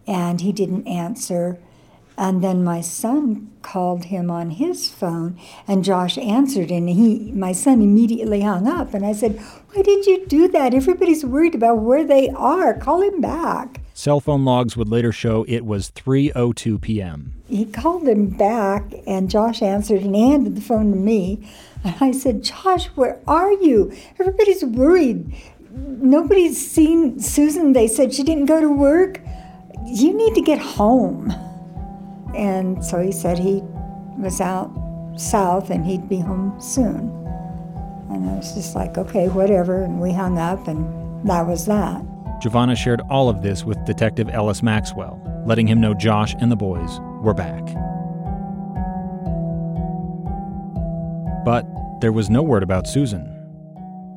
[0.06, 1.58] and he didn't answer.
[2.16, 7.52] And then my son called him on his phone and Josh answered and he my
[7.52, 9.38] son immediately hung up and I said,
[9.72, 10.74] "Why did you do that?
[10.74, 12.72] Everybody's worried about where they are.
[12.72, 17.34] Call him back." Cell phone logs would later show it was 3:02 p.m.
[17.48, 21.50] He called him back and Josh answered and he handed the phone to me.
[21.82, 23.92] And I said, "Josh, where are you?
[24.20, 25.34] Everybody's worried.
[25.72, 27.72] Nobody's seen Susan.
[27.72, 29.20] They said she didn't go to work.
[29.84, 31.34] You need to get home."
[32.36, 33.64] And so he said he
[34.16, 34.70] was out
[35.16, 37.10] south and he'd be home soon.
[38.10, 39.82] And I was just like, okay, whatever.
[39.82, 40.86] And we hung up, and
[41.28, 42.07] that was that.
[42.40, 46.56] JoVonna shared all of this with Detective Ellis Maxwell, letting him know Josh and the
[46.56, 47.64] boys were back.
[51.44, 51.66] But
[52.00, 53.34] there was no word about Susan.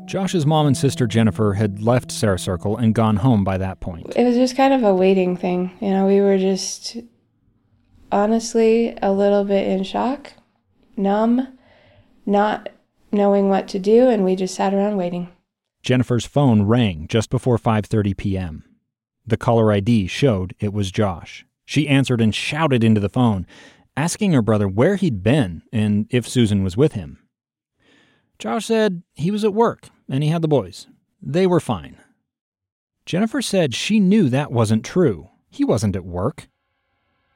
[0.05, 4.13] Josh's mom and sister Jennifer had left Sarah Circle and gone home by that point.
[4.15, 5.71] It was just kind of a waiting thing.
[5.79, 6.97] You know, we were just
[8.11, 10.33] honestly a little bit in shock,
[10.97, 11.57] numb,
[12.25, 12.69] not
[13.11, 15.29] knowing what to do, and we just sat around waiting.
[15.81, 18.63] Jennifer's phone rang just before 5:30 p.m.
[19.25, 21.45] The caller ID showed it was Josh.
[21.65, 23.47] She answered and shouted into the phone,
[23.95, 27.19] asking her brother where he'd been and if Susan was with him.
[28.39, 30.87] Josh said he was at work and he had the boys.
[31.21, 31.97] They were fine.
[33.05, 35.29] Jennifer said she knew that wasn't true.
[35.49, 36.47] He wasn't at work.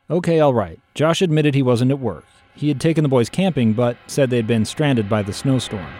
[0.10, 0.80] Okay, all right.
[0.94, 2.26] Josh admitted he wasn't at work.
[2.56, 5.94] He had taken the boys camping, but said they'd been stranded by the snowstorm.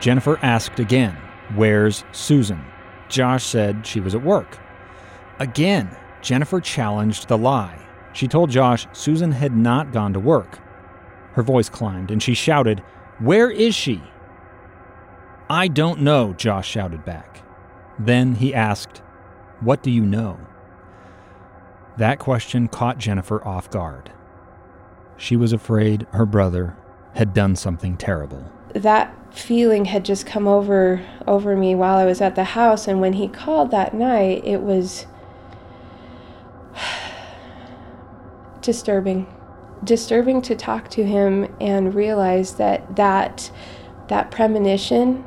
[0.00, 1.16] Jennifer asked again,
[1.54, 2.64] Where's Susan?
[3.08, 4.58] Josh said she was at work.
[5.38, 7.80] Again, Jennifer challenged the lie.
[8.12, 10.60] She told Josh Susan had not gone to work.
[11.32, 12.80] Her voice climbed and she shouted,
[13.18, 14.02] Where is she?
[15.50, 17.42] I don't know, Josh shouted back.
[17.98, 19.02] Then he asked,
[19.60, 20.38] What do you know?
[21.98, 24.10] That question caught Jennifer off guard.
[25.16, 26.76] She was afraid her brother
[27.14, 28.50] had done something terrible.
[28.74, 33.00] That feeling had just come over over me while I was at the house and
[33.00, 35.06] when he called that night it was
[38.60, 39.26] disturbing
[39.82, 43.50] disturbing to talk to him and realize that that
[44.08, 45.24] that premonition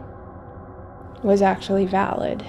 [1.24, 2.46] was actually valid.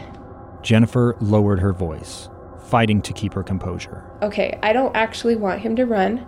[0.63, 2.29] Jennifer lowered her voice,
[2.67, 4.05] fighting to keep her composure.
[4.23, 6.27] Okay, I don't actually want him to run.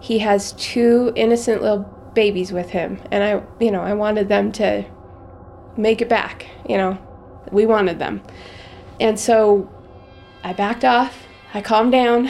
[0.00, 4.50] He has two innocent little babies with him, and I, you know, I wanted them
[4.52, 4.84] to
[5.76, 6.98] make it back, you know.
[7.52, 8.22] We wanted them.
[8.98, 9.70] And so
[10.42, 11.26] I backed off.
[11.54, 12.28] I calmed down.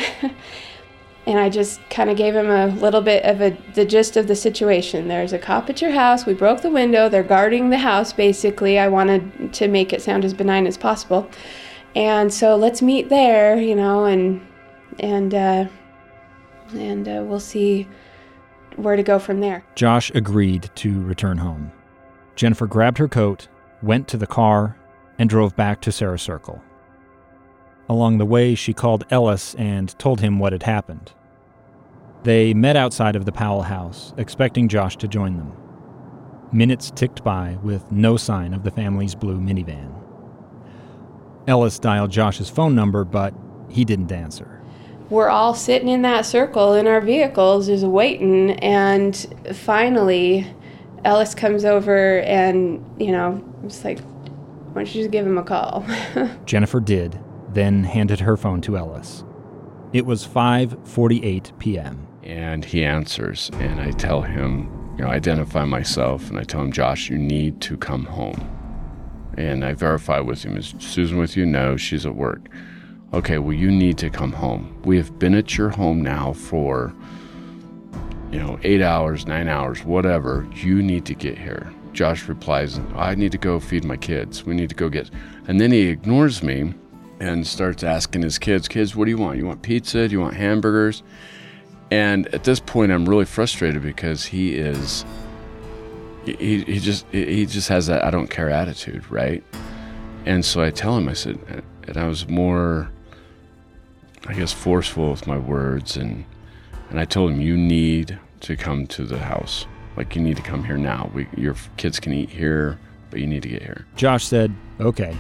[1.27, 4.29] and I just kind of gave him a little bit of a, the gist of
[4.29, 5.09] the situation.
[5.09, 6.27] There's a cop at your house.
[6.27, 7.09] We broke the window.
[7.09, 8.79] They're guarding the house, basically.
[8.79, 11.31] I wanted to make it sound as benign as possible.
[11.95, 14.47] And so let's meet there, you know, and
[14.99, 15.67] and uh,
[16.75, 17.89] and uh, we'll see
[18.77, 19.65] where to go from there.
[19.75, 21.73] Josh agreed to return home.
[22.35, 23.49] Jennifer grabbed her coat,
[23.83, 24.77] went to the car,
[25.19, 26.63] and drove back to Sarah Circle.
[27.89, 31.13] Along the way, she called Ellis and told him what had happened.
[32.25, 35.53] They met outside of the Powell house, expecting Josh to join them.
[36.53, 39.95] Minutes ticked by with no sign of the family's blue minivan.
[41.47, 43.33] Ellis dialed Josh's phone number, but
[43.69, 44.56] he didn't answer.
[45.09, 49.15] We're all sitting in that circle in our vehicles, just waiting, and
[49.55, 50.47] finally,
[51.05, 55.45] Ellis comes over and, you know, it's like, why don't you just give him a
[55.45, 55.87] call?
[56.45, 57.19] Jennifer did,
[57.53, 59.25] then handed her phone to Ellis.
[59.93, 62.07] It was 5:48 p.m.
[62.25, 66.73] And he answers and I tell him, you know, identify myself and I tell him,
[66.73, 68.51] "Josh, you need to come home."
[69.39, 72.51] And I verify with him, "Is Susan with you?" "No, she's at work."
[73.13, 74.81] "Okay, well you need to come home.
[74.85, 76.93] We have been at your home now for
[78.33, 80.47] you know, 8 hours, 9 hours, whatever.
[80.55, 84.45] You need to get here." Josh replies, "I need to go feed my kids.
[84.45, 85.11] We need to go get."
[85.49, 86.75] And then he ignores me
[87.21, 89.39] and starts asking his kids, Kids, what do you want?
[89.39, 90.07] You want pizza?
[90.09, 91.03] Do you want hamburgers?
[91.91, 95.05] And at this point, I'm really frustrated because he is,
[96.25, 99.43] he, he just, he just has that I don't care attitude, right?
[100.25, 101.39] And so I tell him, I said,
[101.87, 102.91] and I was more,
[104.27, 105.97] I guess, forceful with my words.
[105.97, 106.25] And,
[106.91, 109.67] and I told him, you need to come to the house.
[109.97, 111.11] Like, you need to come here now.
[111.15, 112.79] We, your kids can eat here,
[113.11, 113.87] but you need to get here.
[113.97, 115.17] Josh said, okay.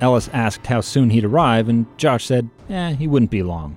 [0.00, 3.76] Ellis asked how soon he'd arrive, and Josh said, eh, he wouldn't be long.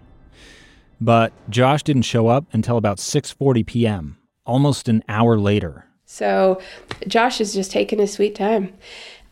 [0.99, 5.85] But Josh didn't show up until about 6:40 p.m., almost an hour later.
[6.05, 6.61] So
[7.07, 8.73] Josh is just taking his sweet time.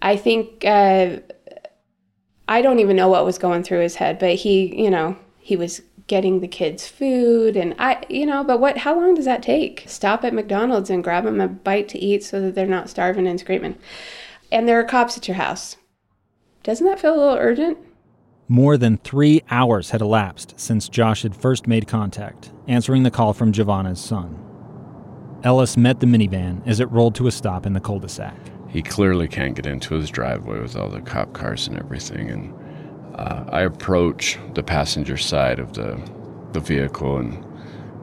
[0.02, 1.18] I think uh,
[2.48, 5.56] I don't even know what was going through his head, but he, you know, he
[5.56, 9.41] was getting the kids food and I, you know, but what how long does that
[9.41, 9.86] take?
[9.88, 13.28] Stop at McDonald's and grab them a bite to eat so that they're not starving
[13.28, 13.78] and screaming.
[14.52, 15.78] And there are cops at your house.
[16.64, 17.78] Doesn't that feel a little urgent?
[18.48, 23.34] More than three hours had elapsed since Josh had first made contact, answering the call
[23.34, 24.38] from JoVonna's son.
[25.44, 28.38] Ellis met the minivan as it rolled to a stop in the cul de sac.
[28.74, 32.32] He clearly can't get into his driveway with all the cop cars and everything.
[32.32, 32.53] And
[33.15, 36.01] uh, I approach the passenger side of the,
[36.53, 37.34] the vehicle, and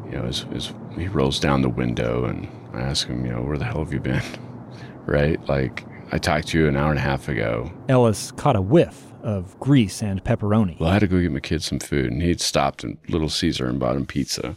[0.06, 3.42] you know, as, as he rolls down the window, and I ask him, you know,
[3.42, 4.22] where the hell have you been?
[5.06, 5.44] right?
[5.48, 7.72] Like, I talked to you an hour and a half ago.
[7.88, 10.78] Ellis caught a whiff of grease and pepperoni.
[10.78, 13.28] Well, I had to go get my kids some food, and he'd stopped at Little
[13.28, 14.54] Caesar and bought him pizza.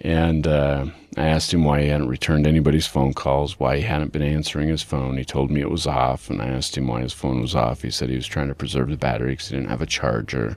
[0.00, 0.86] And uh,
[1.16, 4.68] I asked him why he hadn't returned anybody's phone calls, why he hadn't been answering
[4.68, 5.16] his phone.
[5.16, 7.82] He told me it was off, and I asked him why his phone was off.
[7.82, 10.56] He said he was trying to preserve the battery because he didn't have a charger.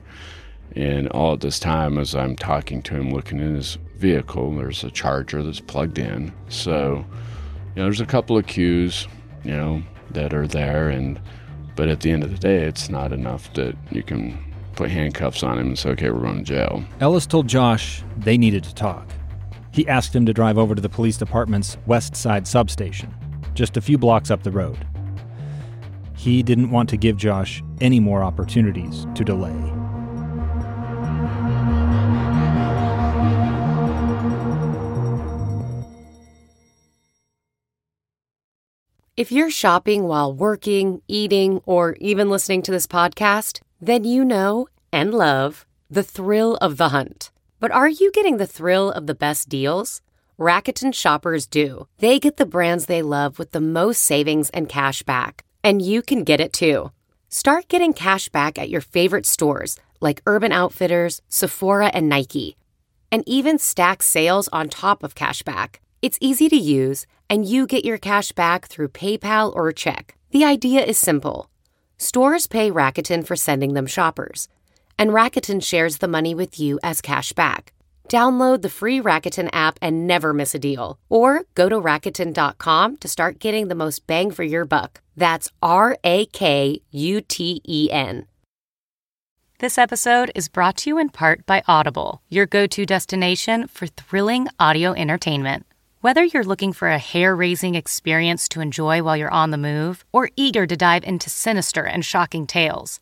[0.76, 4.84] And all at this time, as I'm talking to him, looking in his vehicle, there's
[4.84, 6.34] a charger that's plugged in.
[6.50, 7.06] So,
[7.76, 9.08] you know, there's a couple of cues,
[9.44, 9.82] you know,
[10.12, 11.20] that are there, and
[11.76, 14.38] but at the end of the day, it's not enough that you can
[14.76, 16.84] put handcuffs on him and say, okay, we're going to jail.
[17.00, 19.08] Ellis told Josh they needed to talk.
[19.72, 23.14] He asked him to drive over to the police department's West Side substation,
[23.54, 24.86] just a few blocks up the road.
[26.16, 29.56] He didn't want to give Josh any more opportunities to delay.
[39.16, 44.68] If you're shopping while working, eating, or even listening to this podcast, then you know
[44.94, 47.30] and love the thrill of the hunt.
[47.60, 50.02] But are you getting the thrill of the best deals?
[50.40, 51.88] Rakuten shoppers do.
[51.98, 55.44] They get the brands they love with the most savings and cash back.
[55.62, 56.92] And you can get it too.
[57.28, 62.56] Start getting cash back at your favorite stores like Urban Outfitters, Sephora, and Nike.
[63.12, 65.82] And even stack sales on top of cash back.
[66.02, 70.16] It's easy to use, and you get your cash back through PayPal or check.
[70.32, 71.50] The idea is simple.
[71.98, 74.48] Stores pay Rakuten for sending them shoppers,
[75.00, 77.74] and Rakuten shares the money with you as cash back.
[78.10, 81.00] Download the free Rakuten app and never miss a deal.
[81.10, 85.02] Or go to Rakuten.com to start getting the most bang for your buck.
[85.16, 88.26] That's R A K U T E N.
[89.60, 93.88] This episode is brought to you in part by Audible, your go to destination for
[93.88, 95.66] thrilling audio entertainment.
[96.02, 100.06] Whether you're looking for a hair raising experience to enjoy while you're on the move
[100.14, 103.02] or eager to dive into sinister and shocking tales,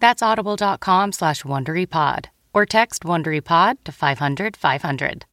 [0.00, 5.24] That's audible.com slash WonderyPod or text WonderyPod to 500 500.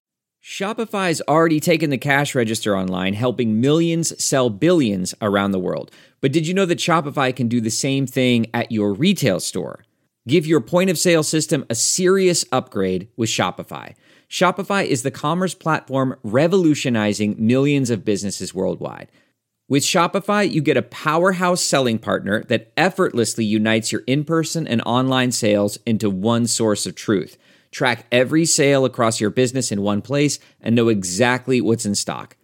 [0.43, 5.91] Shopify's already taken the cash register online, helping millions sell billions around the world.
[6.21, 9.83] But did you know that Shopify can do the same thing at your retail store?
[10.25, 13.93] Give your point of sale system a serious upgrade with Shopify.
[14.29, 19.09] Shopify is the commerce platform revolutionizing millions of businesses worldwide.
[19.69, 24.81] With Shopify, you get a powerhouse selling partner that effortlessly unites your in person and
[24.85, 27.37] online sales into one source of truth.
[27.69, 32.37] Track every sale across your business in one place and know exactly what's in stock.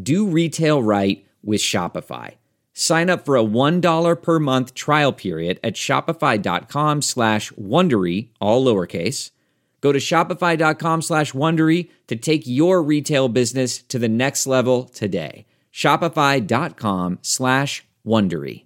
[0.00, 2.34] Do retail right with Shopify.
[2.74, 9.32] Sign up for a $1 per month trial period at shopify.com slash Wondery, all lowercase.
[9.80, 15.44] Go to shopify.com slash Wondery to take your retail business to the next level today.
[15.72, 18.64] Shopify.com slash Wondery.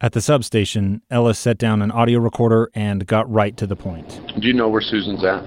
[0.00, 4.20] At the substation, Ellis set down an audio recorder and got right to the point.
[4.40, 5.44] Do you know where Susan's at?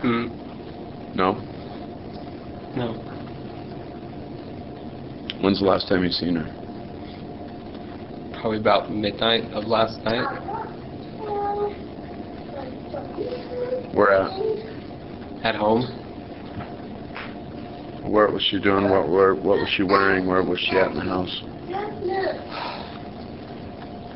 [0.00, 0.28] Hmm.
[1.14, 1.34] No?
[2.76, 2.92] No.
[5.42, 6.56] When's the last time you've seen her?
[8.40, 10.24] Probably about midnight of last night.
[13.92, 14.30] Where at?
[15.44, 15.82] At home.
[18.10, 18.90] What was she doing?
[18.90, 20.26] What where, what was she wearing?
[20.26, 21.42] Where was she at in the house?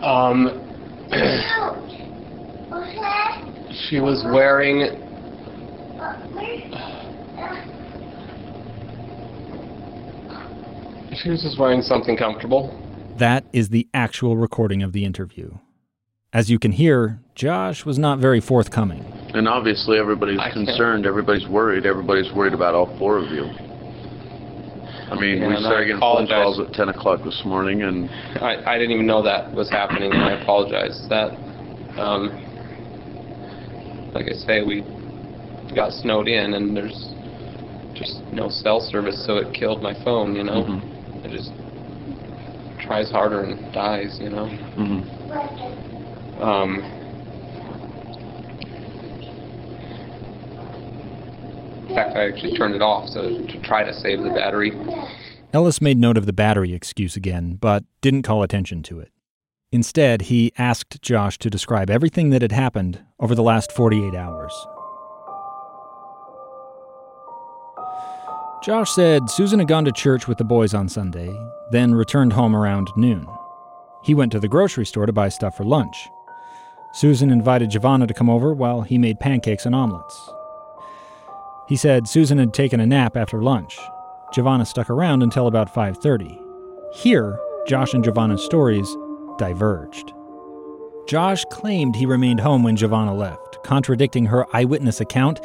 [0.03, 0.51] Um.
[3.89, 5.01] she was wearing.
[11.23, 12.77] She was just wearing something comfortable.
[13.19, 15.59] That is the actual recording of the interview.
[16.33, 19.05] As you can hear, Josh was not very forthcoming.
[19.35, 23.49] And obviously everybody's I can't- concerned, everybody's worried, everybody's worried about all four of you.
[25.15, 26.29] I mean, Yeah, we and started getting phone apologize.
[26.45, 28.11] calls at 10 o'clock this morning, and
[28.41, 31.07] I, I didn't even know that was happening, and I apologize.
[31.09, 31.33] That,
[31.97, 32.37] um,
[34.15, 34.85] like I say, we
[35.75, 37.15] got snowed in, and there's
[37.95, 40.35] just no cell service, so it killed my phone.
[40.35, 41.25] You know, Mm-hmm.
[41.25, 41.53] it just
[42.81, 44.17] tries harder and dies.
[44.21, 44.51] You know.
[44.77, 45.05] Mhm.
[46.41, 46.85] Um,
[51.95, 54.73] in fact, I actually turned it off so to try to save the battery.
[55.53, 59.13] Ellis made note of the battery excuse again, but didn't call attention to it.
[59.71, 64.53] Instead, he asked Josh to describe everything that had happened over the last 48 hours.
[68.65, 71.33] Josh said Susan had gone to church with the boys on Sunday,
[71.71, 73.29] then returned home around noon.
[74.03, 76.09] He went to the grocery store to buy stuff for lunch.
[76.93, 80.34] Susan invited JoVonna to come over while he made pancakes and omelets.
[81.67, 83.79] He said Susan had taken a nap after lunch.
[84.35, 86.39] JoVonna stuck around until about 5:30.
[86.93, 88.89] Here, Josh and JoVonna's stories
[89.39, 90.13] diverged.
[91.07, 95.41] Josh claimed he remained home when JoVonna left, contradicting her eyewitness account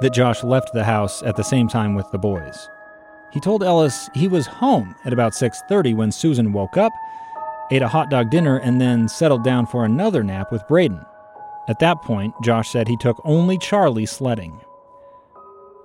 [0.00, 2.68] that Josh left the house at the same time with the boys.
[3.32, 6.92] He told Ellis he was home at about 6:30 when Susan woke up,
[7.70, 11.00] ate a hot dog dinner and then settled down for another nap with Braden.
[11.68, 14.60] At that point, Josh said he took only Charlie sledding.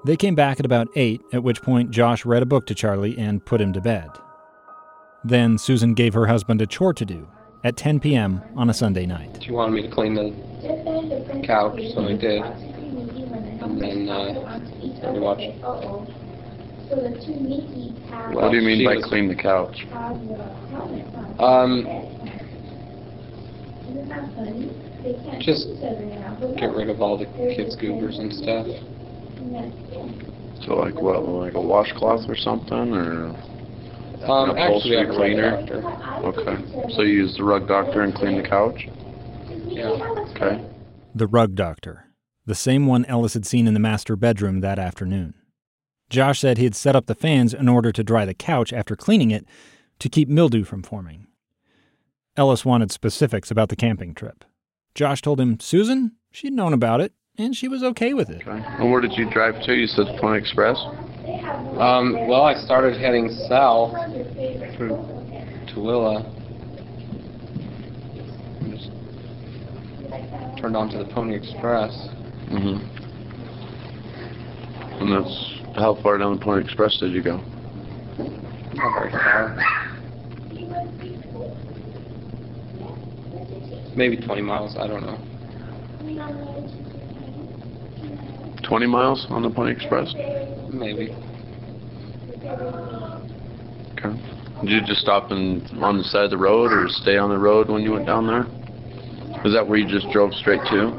[0.05, 3.17] They came back at about 8, at which point Josh read a book to Charlie
[3.17, 4.09] and put him to bed.
[5.23, 7.27] Then Susan gave her husband a chore to do
[7.63, 8.41] at 10 p.m.
[8.55, 9.39] on a Sunday night.
[9.41, 10.31] She wanted me to clean the
[11.45, 12.41] couch, so I did.
[12.41, 14.59] And then uh,
[15.19, 15.19] watched.
[15.19, 15.59] watching.
[18.33, 19.85] what do you mean by was- clean the couch?
[21.39, 21.85] Um,
[25.39, 25.67] just
[26.57, 27.25] get rid of all the
[27.55, 28.67] kids' goobers and stuff.
[30.65, 33.35] So like what, like a washcloth or something, or
[34.23, 35.57] Um, an actually, a rug cleaner?
[36.23, 36.93] Okay.
[36.95, 38.87] So you use the rug doctor and clean the couch?
[39.67, 39.89] Yeah.
[40.31, 40.63] Okay.
[41.13, 42.07] The rug doctor,
[42.45, 45.35] the same one Ellis had seen in the master bedroom that afternoon.
[46.09, 48.95] Josh said he had set up the fans in order to dry the couch after
[48.95, 49.45] cleaning it
[49.99, 51.27] to keep mildew from forming.
[52.35, 54.43] Ellis wanted specifics about the camping trip.
[54.95, 58.41] Josh told him Susan, she'd known about it, and she was okay with it.
[58.45, 59.73] And where did you drive to?
[59.73, 60.77] You said the Point Express?
[61.77, 63.93] Um, well, I started heading south
[64.75, 64.97] through
[65.69, 66.25] Tooele.
[68.61, 68.89] and Just
[70.59, 71.91] turned onto the Pony Express.
[72.49, 72.95] Mm-hmm.
[74.99, 77.37] And that's, how far down the Pony Express did you go?
[78.73, 79.63] Not very far.
[83.95, 85.19] Maybe 20 miles, I don't know.
[88.67, 90.13] 20 miles on the Pony Express?
[90.71, 91.15] Maybe.
[93.93, 94.13] Okay.
[94.61, 97.37] Did you just stop in, on the side of the road or stay on the
[97.37, 98.45] road when you went down there?
[99.45, 100.91] Is that where you just drove straight to?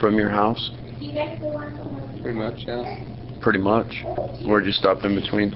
[0.00, 0.70] From your house?
[2.22, 3.04] Pretty much, yeah.
[3.42, 3.92] Pretty much.
[4.46, 5.52] Where'd you stop in between?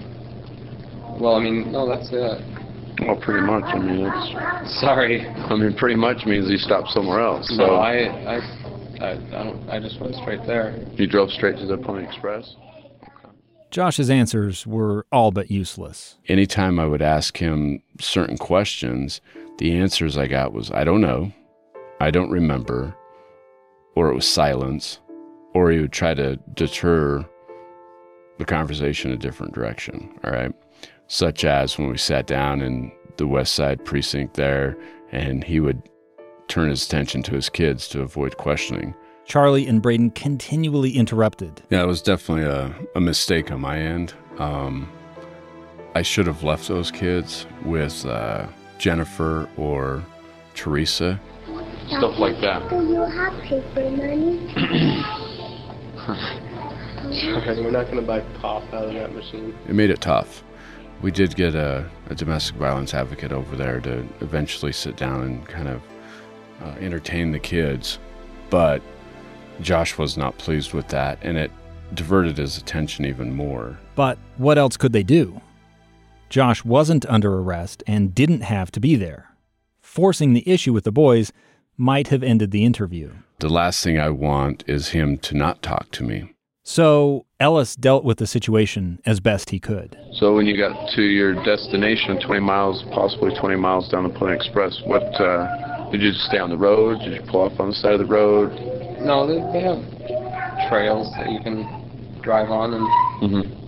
[1.20, 2.42] Well, I mean, no, that's it.
[3.06, 3.64] Well, pretty much.
[3.64, 4.80] I mean, it's.
[4.80, 5.26] Sorry.
[5.26, 7.48] I mean, pretty much means you stopped somewhere else.
[7.48, 8.61] So No, I, I,
[9.02, 9.68] I, I don't.
[9.68, 10.78] I just went straight there.
[10.94, 12.56] you drove straight to the Pony Express.
[13.70, 16.18] Josh's answers were all but useless.
[16.28, 19.20] Anytime I would ask him certain questions,
[19.58, 21.32] the answers I got was I don't know,
[22.00, 22.94] I don't remember,
[23.96, 25.00] or it was silence,
[25.54, 27.26] or he would try to deter
[28.38, 30.18] the conversation a different direction.
[30.22, 30.52] All right.
[31.06, 34.76] Such as when we sat down in the West Side precinct there,
[35.10, 35.82] and he would
[36.52, 38.94] turn his attention to his kids to avoid questioning.
[39.24, 41.62] Charlie and Braden continually interrupted.
[41.70, 44.12] Yeah, it was definitely a, a mistake on my end.
[44.36, 44.92] Um,
[45.94, 48.46] I should have left those kids with uh,
[48.76, 50.04] Jennifer or
[50.54, 51.18] Teresa.
[51.86, 52.68] Stuff like that.
[52.68, 54.52] Do you have paper money?
[57.12, 59.54] Sorry, we're not gonna buy pop out of that machine.
[59.68, 60.44] It made it tough.
[61.00, 65.46] We did get a, a domestic violence advocate over there to eventually sit down and
[65.48, 65.82] kind of
[66.62, 67.98] uh, entertain the kids,
[68.50, 68.82] but
[69.60, 71.50] Josh was not pleased with that, and it
[71.94, 73.78] diverted his attention even more.
[73.94, 75.40] But what else could they do?
[76.30, 79.34] Josh wasn't under arrest and didn't have to be there.
[79.80, 81.32] Forcing the issue with the boys
[81.76, 83.12] might have ended the interview.
[83.40, 86.32] The last thing I want is him to not talk to me.
[86.64, 89.98] So Ellis dealt with the situation as best he could.
[90.14, 94.36] So when you got to your destination, 20 miles, possibly 20 miles down the Pony
[94.36, 97.00] Express, what uh, did you just stay on the road?
[97.00, 98.50] Did you pull off on the side of the road?
[99.02, 99.78] No, they, they have
[100.70, 102.88] trails that you can drive on, and
[103.22, 103.62] Mm-hmm.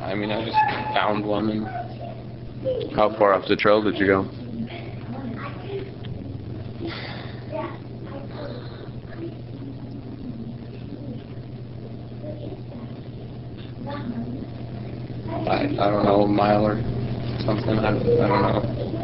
[0.00, 0.56] I mean, I just
[0.94, 1.66] found one, and
[2.94, 4.28] How far off the trail did you go?
[15.50, 16.76] I, I don't know, a mile or
[17.44, 17.78] something.
[17.78, 17.92] I, I
[18.28, 19.03] don't know.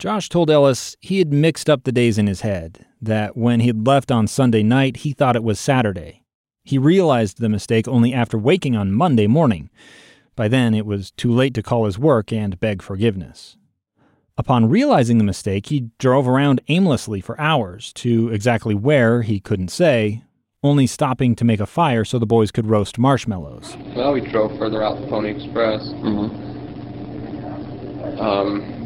[0.00, 3.86] Josh told Ellis he had mixed up the days in his head, that when he'd
[3.86, 6.24] left on Sunday night, he thought it was Saturday.
[6.64, 9.68] He realized the mistake only after waking on Monday morning.
[10.36, 13.58] By then, it was too late to call his work and beg forgiveness.
[14.38, 19.68] Upon realizing the mistake, he drove around aimlessly for hours to exactly where he couldn't
[19.68, 20.22] say,
[20.62, 23.76] only stopping to make a fire so the boys could roast marshmallows.
[23.94, 25.82] Well, we drove further out the Pony Express.
[25.88, 26.48] Mm-hmm.
[28.18, 28.79] Um,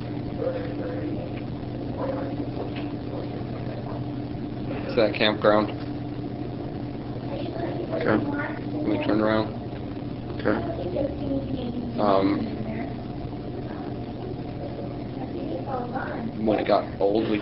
[4.94, 5.70] to that campground.
[7.94, 8.16] Okay.
[8.76, 9.48] Let me turn around.
[10.38, 10.56] Okay.
[12.00, 12.54] Um,
[16.46, 17.38] when it got old, we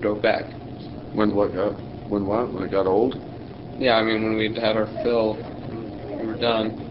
[0.00, 0.44] drove back.
[1.12, 1.72] When what got?
[2.08, 2.52] When what?
[2.52, 3.16] When it got old?
[3.78, 6.86] Yeah, I mean, when we'd had our fill, we were done.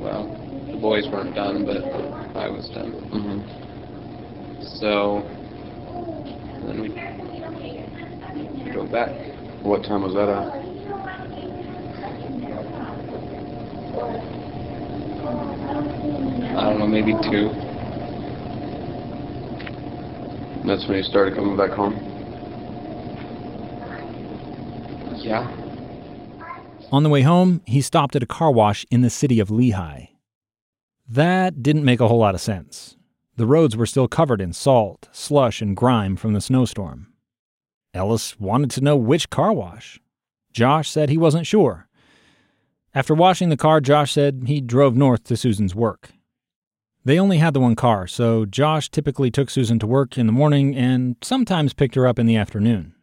[0.00, 0.28] Well,
[0.70, 1.78] the boys weren't done, but
[2.36, 2.92] I was done.
[2.92, 3.62] Mm-hmm.
[4.78, 5.22] So,
[6.66, 7.31] then we
[8.72, 9.10] drove back.
[9.62, 10.62] What time was that at?
[16.56, 17.50] I don't know, maybe two.
[20.66, 21.94] That's when you started coming back home?
[25.18, 25.50] Yeah.
[26.90, 30.08] On the way home, he stopped at a car wash in the city of Lehi.
[31.08, 32.96] That didn't make a whole lot of sense.
[33.36, 37.11] The roads were still covered in salt, slush, and grime from the snowstorm.
[37.94, 40.00] Ellis wanted to know which car wash.
[40.52, 41.88] Josh said he wasn't sure.
[42.94, 46.10] After washing the car, Josh said he drove north to Susan's work.
[47.04, 50.32] They only had the one car, so Josh typically took Susan to work in the
[50.32, 52.94] morning and sometimes picked her up in the afternoon.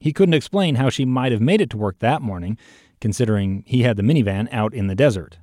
[0.00, 2.58] He couldn't explain how she might have made it to work that morning,
[3.00, 5.38] considering he had the minivan out in the desert.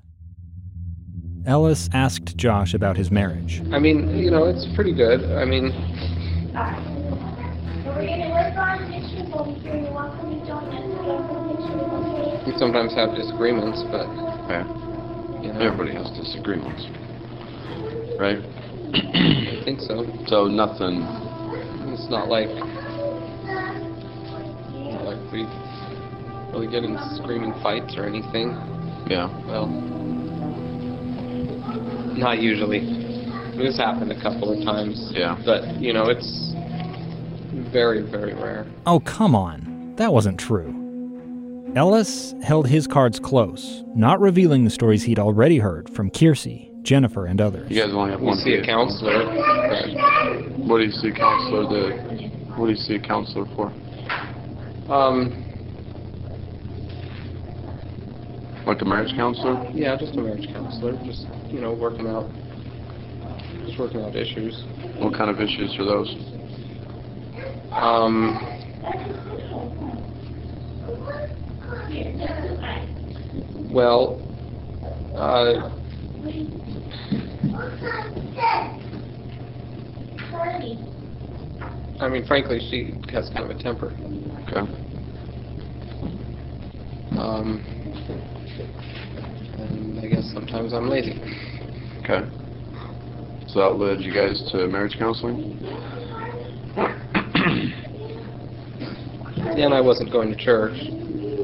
[1.46, 3.62] Ellis asked Josh about his marriage.
[3.72, 5.24] I mean, you know, it's pretty good.
[5.32, 5.72] I mean,
[12.46, 14.08] we sometimes have disagreements, but
[14.50, 14.66] Yeah.
[15.42, 16.88] you know, Everybody has disagreements.
[18.20, 18.40] Right?
[18.94, 20.06] I think so.
[20.28, 21.02] So nothing.
[21.94, 22.50] It's not like
[24.90, 25.46] not like we
[26.52, 28.56] really get in screaming fights or anything.
[29.08, 29.30] Yeah.
[29.48, 29.68] Well,
[32.18, 32.80] not usually.
[33.58, 35.12] This happened a couple of times.
[35.14, 35.38] Yeah.
[35.46, 36.54] But you know, it's
[37.74, 38.66] very, very rare.
[38.86, 39.94] Oh, come on.
[39.98, 40.80] That wasn't true.
[41.76, 47.26] Ellis held his cards close, not revealing the stories he'd already heard from Kiirsi, Jennifer,
[47.26, 47.70] and others.
[47.72, 49.26] You guys only have We one see a counselor.
[49.26, 53.74] But, What do you see a counselor the what do you see a counselor for?
[54.94, 55.40] um,
[58.68, 59.68] Like a marriage counselor?
[59.74, 60.94] yeah, just a marriage counselor.
[61.04, 62.30] Just you know, working out,
[63.66, 64.64] just working out issues.
[65.00, 66.16] What kind of issues are those?
[67.76, 68.40] Um,
[73.72, 74.22] well,
[75.16, 75.70] uh,
[82.00, 83.96] I mean, frankly, she has kind of a temper.
[84.48, 84.72] Okay.
[87.18, 87.64] Um,
[89.58, 91.22] and I guess sometimes I'm lazy.
[92.04, 92.28] Okay.
[93.48, 95.60] So that led you guys to marriage counseling?
[99.56, 100.80] And I wasn't going to church.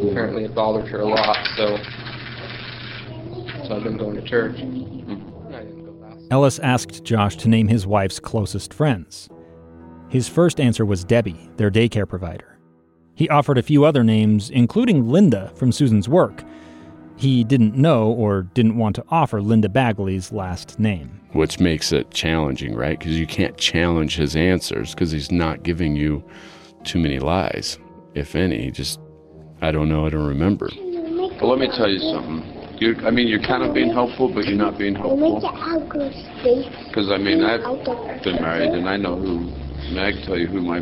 [0.09, 1.77] Apparently, it bothered her a lot, so
[3.67, 4.59] so I've been going to church.
[4.59, 5.53] Hmm.
[5.53, 6.25] I didn't go last.
[6.31, 9.29] Ellis asked Josh to name his wife's closest friends.
[10.09, 12.57] His first answer was Debbie, their daycare provider.
[13.13, 16.43] He offered a few other names, including Linda from Susan's work.
[17.19, 21.19] He didn't know or didn't want to offer Linda Bagley's last name.
[21.33, 22.97] Which makes it challenging, right?
[22.97, 26.23] Because you can't challenge his answers because he's not giving you
[26.85, 27.77] too many lies,
[28.15, 28.61] if any.
[28.63, 29.01] He Just,
[29.61, 30.69] I don't know, I don't remember.
[31.41, 32.77] Well, let me tell you something.
[32.79, 35.41] You, I mean, you're kind of being helpful, but you're not being helpful.
[35.41, 39.39] Because I mean, I've been married, and I know who.
[39.39, 40.79] I, mean, I can tell you who my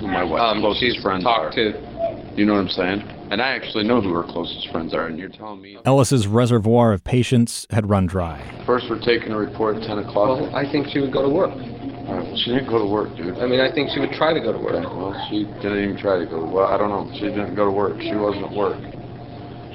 [0.00, 1.72] who my wife's Um, closest she's friends talked are.
[1.72, 3.15] to You know what I'm saying?
[3.28, 5.78] And I actually know who her closest friends are, and you're telling me.
[5.84, 8.40] Ellis's reservoir of patience had run dry.
[8.64, 10.40] First, we're taking a report at 10 o'clock.
[10.40, 11.50] Well, I think she would go to work.
[11.50, 13.36] Uh, she didn't go to work, dude.
[13.38, 14.74] I mean, I think she would try to go to work.
[14.74, 16.44] Well, she didn't even try to go.
[16.44, 17.12] Well, I don't know.
[17.14, 18.00] She didn't go to work.
[18.00, 18.78] She wasn't at work.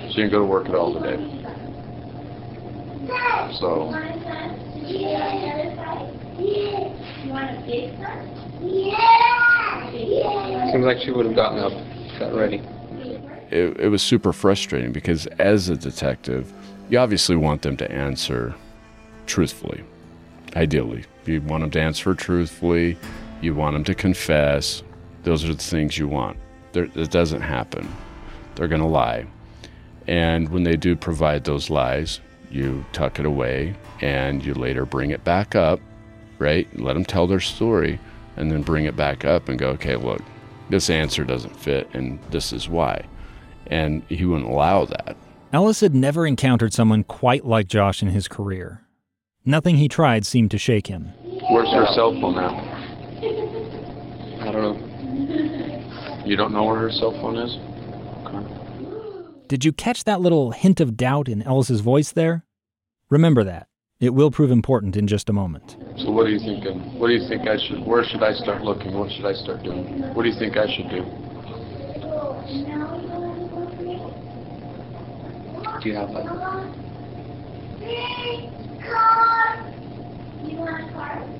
[0.10, 1.18] She didn't go to work at all today.
[3.60, 3.92] So,
[10.72, 11.74] Seems like she would have gotten up,
[12.18, 12.62] got ready.
[13.52, 16.52] It, it was super frustrating because as a detective,
[16.90, 18.56] you obviously want them to answer
[19.26, 19.84] truthfully.
[20.56, 22.98] Ideally, you want them to answer truthfully.
[23.42, 24.84] You want them to confess.
[25.24, 26.38] Those are the things you want.
[26.74, 27.88] There, it doesn't happen.
[28.56, 29.26] They're going to lie.
[30.08, 35.12] And when they do provide those lies, you tuck it away and you later bring
[35.12, 35.80] it back up,
[36.40, 36.68] right?
[36.80, 38.00] Let them tell their story
[38.36, 40.22] and then bring it back up and go, okay, look,
[40.70, 43.06] this answer doesn't fit and this is why.
[43.72, 45.18] And he wouldn't allow that.
[45.54, 48.86] Ellis had never encountered someone quite like Josh in his career.
[49.44, 51.06] Nothing he tried seemed to shake him.
[51.50, 52.50] Where's her cell phone now?
[54.42, 56.24] I don't know.
[56.26, 57.58] You don't know where her cell phone is?
[59.48, 62.46] Did you catch that little hint of doubt in Ellis's voice there?
[63.10, 63.68] Remember that.
[64.00, 65.76] It will prove important in just a moment.
[65.98, 66.98] So what are you thinking?
[66.98, 68.94] What do you think I should, where should I start looking?
[68.94, 70.02] What should I start doing?
[70.14, 71.04] What do you think I should do?
[75.82, 76.22] Do you have a,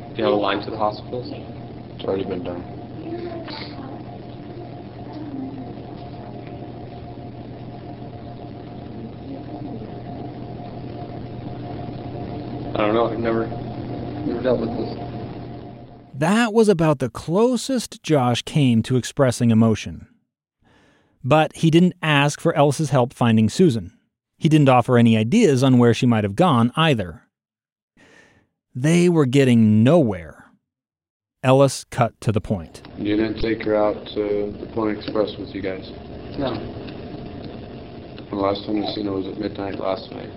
[0.10, 1.32] do you have a line to the hospitals?
[1.32, 2.64] It's already been done.
[12.74, 13.12] I don't know.
[13.12, 13.46] I've never
[14.26, 14.98] never dealt with this.
[16.16, 20.08] That was about the closest Josh came to expressing emotion.
[21.24, 23.96] But he didn't ask for Ellis's help finding Susan.
[24.42, 27.28] He didn't offer any ideas on where she might have gone either.
[28.74, 30.52] They were getting nowhere.
[31.44, 32.82] Ellis cut to the point.
[32.98, 35.88] You didn't take her out to the Pony Express with you guys?
[36.40, 36.56] No.
[38.32, 40.32] The last time you seen her was at midnight last night.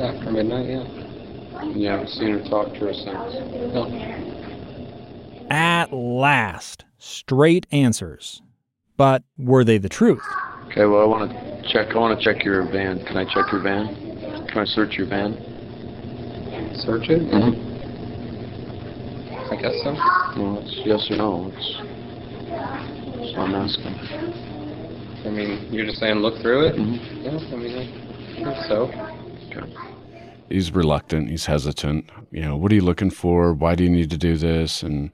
[0.00, 1.60] After midnight, yeah.
[1.60, 3.34] And you haven't seen her talk to her since?
[3.74, 3.90] No.
[5.50, 8.40] At last, straight answers.
[8.96, 10.24] But were they the truth?
[10.72, 11.36] Okay, well, I want to
[11.70, 11.94] check.
[11.94, 13.04] I want to check your van.
[13.04, 13.94] Can I check your van?
[14.48, 15.34] Can I search your van?
[16.76, 17.20] Search it?
[17.20, 17.72] Mm-hmm.
[19.52, 19.92] I guess so.
[20.40, 21.52] Well, it's yes or no.
[21.54, 21.76] It's,
[23.20, 23.94] that's what I'm asking.
[25.26, 26.76] I mean, you're just saying look through it?
[26.76, 27.20] Mm-hmm.
[27.20, 27.84] Yeah, I mean, I
[28.34, 28.88] think so.
[29.54, 29.68] Okay.
[30.48, 31.28] He's reluctant.
[31.28, 32.08] He's hesitant.
[32.30, 33.52] You know, what are you looking for?
[33.52, 34.82] Why do you need to do this?
[34.82, 35.10] And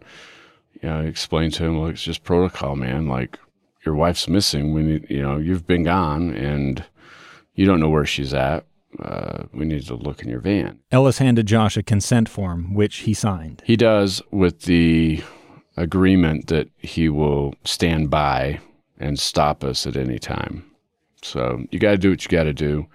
[0.81, 3.09] you know, explain to him, well, it's just protocol, man.
[3.09, 3.41] Like
[3.85, 4.75] your wife's missing.
[4.75, 6.85] We need, you know, you've been gone and
[7.55, 8.65] you don't know where she's at.
[8.99, 10.79] Uh, we need to look in your van.
[10.91, 13.63] Ellis handed Josh a consent form, which he signed.
[13.65, 15.23] He does with the
[15.77, 18.61] agreement that he will stand by
[18.99, 20.65] and stop us at any time.
[21.23, 22.87] So you got to do what you got to do.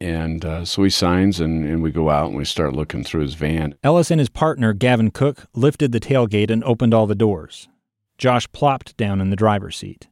[0.00, 3.22] And uh, so he signs, and, and we go out and we start looking through
[3.22, 3.74] his van.
[3.82, 7.68] Ellis and his partner, Gavin Cook, lifted the tailgate and opened all the doors.
[8.16, 10.08] Josh plopped down in the driver's seat.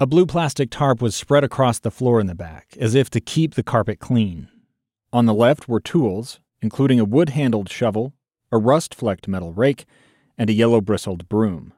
[0.00, 3.20] A blue plastic tarp was spread across the floor in the back, as if to
[3.20, 4.48] keep the carpet clean.
[5.12, 8.12] On the left were tools, including a wood handled shovel,
[8.50, 9.84] a rust flecked metal rake,
[10.36, 11.72] and a yellow bristled broom.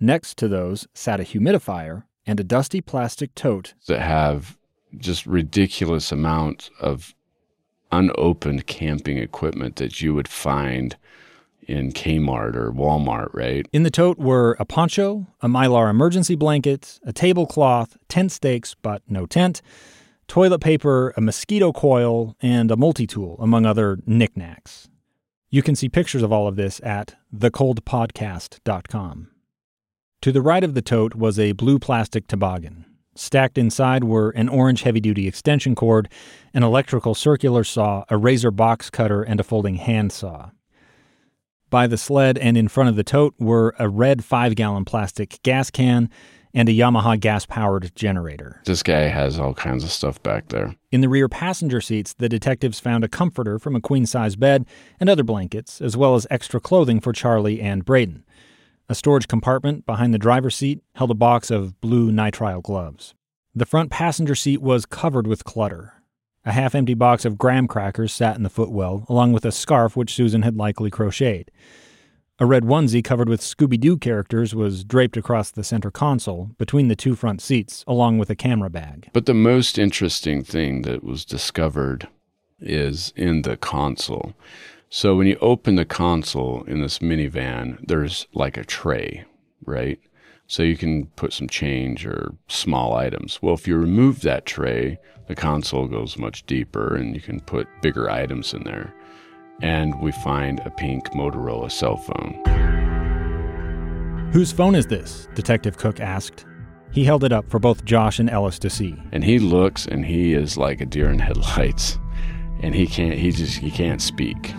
[0.00, 4.56] Next to those sat a humidifier and a dusty plastic tote that have
[4.96, 7.14] just ridiculous amounts of
[7.92, 10.96] unopened camping equipment that you would find
[11.70, 13.66] in Kmart or Walmart, right?
[13.72, 19.02] In the tote were a poncho, a mylar emergency blanket, a tablecloth, tent stakes but
[19.08, 19.62] no tent,
[20.26, 24.88] toilet paper, a mosquito coil, and a multi tool, among other knickknacks.
[25.48, 29.30] You can see pictures of all of this at thecoldpodcast.com.
[30.22, 32.84] To the right of the tote was a blue plastic toboggan.
[33.16, 36.08] Stacked inside were an orange heavy duty extension cord,
[36.54, 40.50] an electrical circular saw, a razor box cutter, and a folding hand saw.
[41.70, 45.38] By the sled and in front of the tote were a red five gallon plastic
[45.44, 46.10] gas can
[46.52, 48.60] and a Yamaha gas powered generator.
[48.64, 50.74] This guy has all kinds of stuff back there.
[50.90, 54.66] In the rear passenger seats, the detectives found a comforter from a queen size bed
[54.98, 58.24] and other blankets, as well as extra clothing for Charlie and Braden.
[58.88, 63.14] A storage compartment behind the driver's seat held a box of blue nitrile gloves.
[63.54, 65.99] The front passenger seat was covered with clutter.
[66.44, 69.94] A half empty box of graham crackers sat in the footwell, along with a scarf
[69.94, 71.50] which Susan had likely crocheted.
[72.38, 76.88] A red onesie covered with Scooby Doo characters was draped across the center console between
[76.88, 79.10] the two front seats, along with a camera bag.
[79.12, 82.08] But the most interesting thing that was discovered
[82.58, 84.32] is in the console.
[84.88, 89.26] So when you open the console in this minivan, there's like a tray,
[89.66, 90.00] right?
[90.46, 93.40] So you can put some change or small items.
[93.42, 94.98] Well, if you remove that tray,
[95.30, 98.92] the console goes much deeper and you can put bigger items in there.
[99.62, 102.34] And we find a pink Motorola cell phone.
[104.32, 105.28] Whose phone is this?
[105.36, 106.46] Detective Cook asked.
[106.90, 108.96] He held it up for both Josh and Ellis to see.
[109.12, 111.96] And he looks and he is like a deer in headlights.
[112.60, 114.52] And he can't he just he can't speak.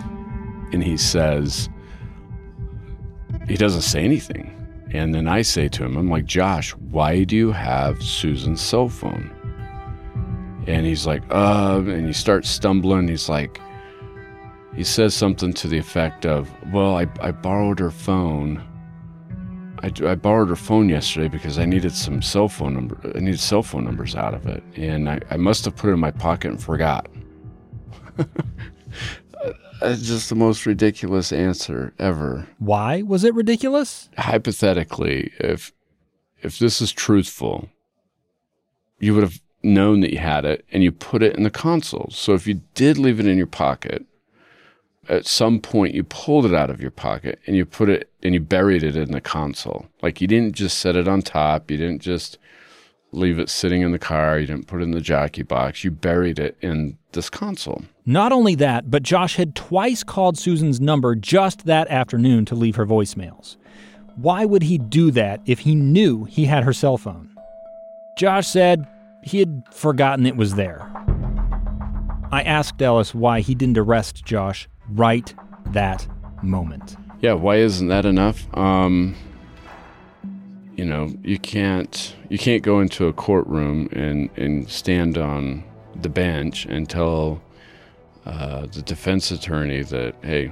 [0.72, 1.68] And he says
[3.46, 4.56] he doesn't say anything.
[4.90, 8.88] And then I say to him, I'm like, Josh, why do you have Susan's cell
[8.88, 9.30] phone?
[10.66, 13.08] And he's like, uh, and he starts stumbling.
[13.08, 13.60] He's like,
[14.74, 18.62] he says something to the effect of, well, I, I borrowed her phone.
[19.82, 22.98] I, I borrowed her phone yesterday because I needed some cell phone number.
[23.14, 24.62] I needed cell phone numbers out of it.
[24.76, 27.08] And I, I must have put it in my pocket and forgot.
[29.84, 32.46] It's just the most ridiculous answer ever.
[32.58, 34.08] Why was it ridiculous?
[34.16, 35.72] Hypothetically, if
[36.40, 37.68] if this is truthful,
[39.00, 42.08] you would have known that you had it and you put it in the console.
[42.10, 44.04] So if you did leave it in your pocket,
[45.08, 48.34] at some point you pulled it out of your pocket and you put it and
[48.34, 49.86] you buried it in the console.
[50.00, 52.38] Like you didn't just set it on top, you didn't just
[53.12, 55.90] leave it sitting in the car, you didn't put it in the jockey box, you
[55.90, 57.82] buried it in this console.
[58.06, 62.76] Not only that, but Josh had twice called Susan's number just that afternoon to leave
[62.76, 63.56] her voicemails.
[64.16, 67.34] Why would he do that if he knew he had her cell phone?
[68.18, 68.86] Josh said
[69.22, 70.88] he had forgotten it was there.
[72.30, 75.32] I asked Ellis why he didn't arrest Josh right
[75.66, 76.06] that
[76.42, 76.96] moment.
[77.20, 78.46] Yeah, why isn't that enough?
[78.56, 79.14] Um,
[80.76, 85.62] you know, you can't you can't go into a courtroom and and stand on
[85.94, 87.40] the bench and tell
[88.24, 90.50] uh, the defense attorney that hey,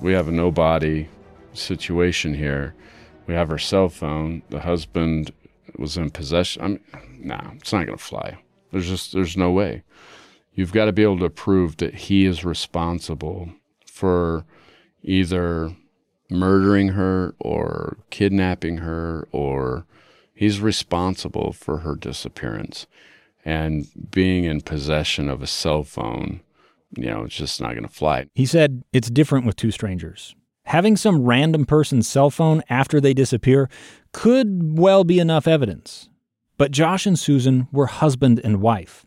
[0.00, 1.08] we have a no body
[1.52, 2.74] situation here.
[3.26, 4.42] We have her cell phone.
[4.50, 5.32] The husband
[5.78, 6.62] was in possession.
[6.62, 6.80] I'm,
[7.18, 8.38] nah, it's not gonna fly.
[8.72, 9.82] There's just there's no way.
[10.52, 13.50] You've got to be able to prove that he is responsible
[13.86, 14.44] for
[15.02, 15.74] either
[16.30, 19.86] murdering her or kidnapping her or
[20.34, 22.86] he's responsible for her disappearance
[23.44, 26.40] and being in possession of a cell phone
[26.96, 30.34] you know it's just not going to fly he said it's different with two strangers
[30.64, 33.68] having some random person's cell phone after they disappear
[34.12, 36.08] could well be enough evidence
[36.56, 39.06] but josh and susan were husband and wife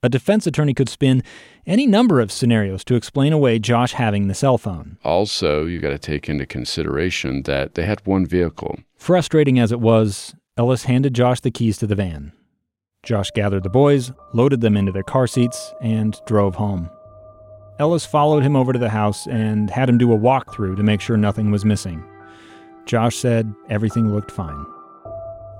[0.00, 1.24] a defense attorney could spin
[1.66, 4.96] any number of scenarios to explain away Josh having the cell phone.
[5.04, 8.78] Also, you've got to take into consideration that they had one vehicle.
[8.96, 12.32] Frustrating as it was, Ellis handed Josh the keys to the van.
[13.02, 16.90] Josh gathered the boys, loaded them into their car seats, and drove home.
[17.80, 21.00] Ellis followed him over to the house and had him do a walkthrough to make
[21.00, 22.04] sure nothing was missing.
[22.88, 24.66] Josh said everything looked fine.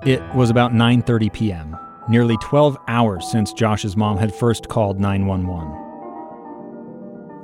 [0.05, 1.76] It was about 9:30 p.m
[2.09, 5.85] nearly 12 hours since Josh's mom had first called 911.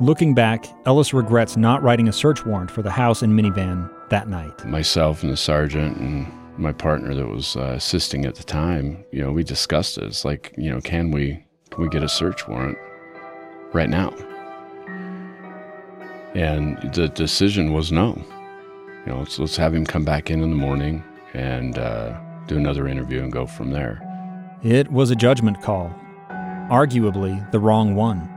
[0.01, 4.29] Looking back, Ellis regrets not writing a search warrant for the house and minivan that
[4.29, 4.65] night.
[4.65, 6.27] Myself and the sergeant and
[6.59, 10.05] my partner that was uh, assisting at the time, you know, we discussed it.
[10.05, 12.79] It's like, you know, can we can we get a search warrant
[13.73, 14.11] right now?
[16.35, 18.21] And the decision was no.
[19.07, 22.57] You know, let's, let's have him come back in in the morning and uh, do
[22.57, 24.01] another interview and go from there.
[24.63, 25.95] It was a judgment call,
[26.71, 28.31] arguably the wrong one.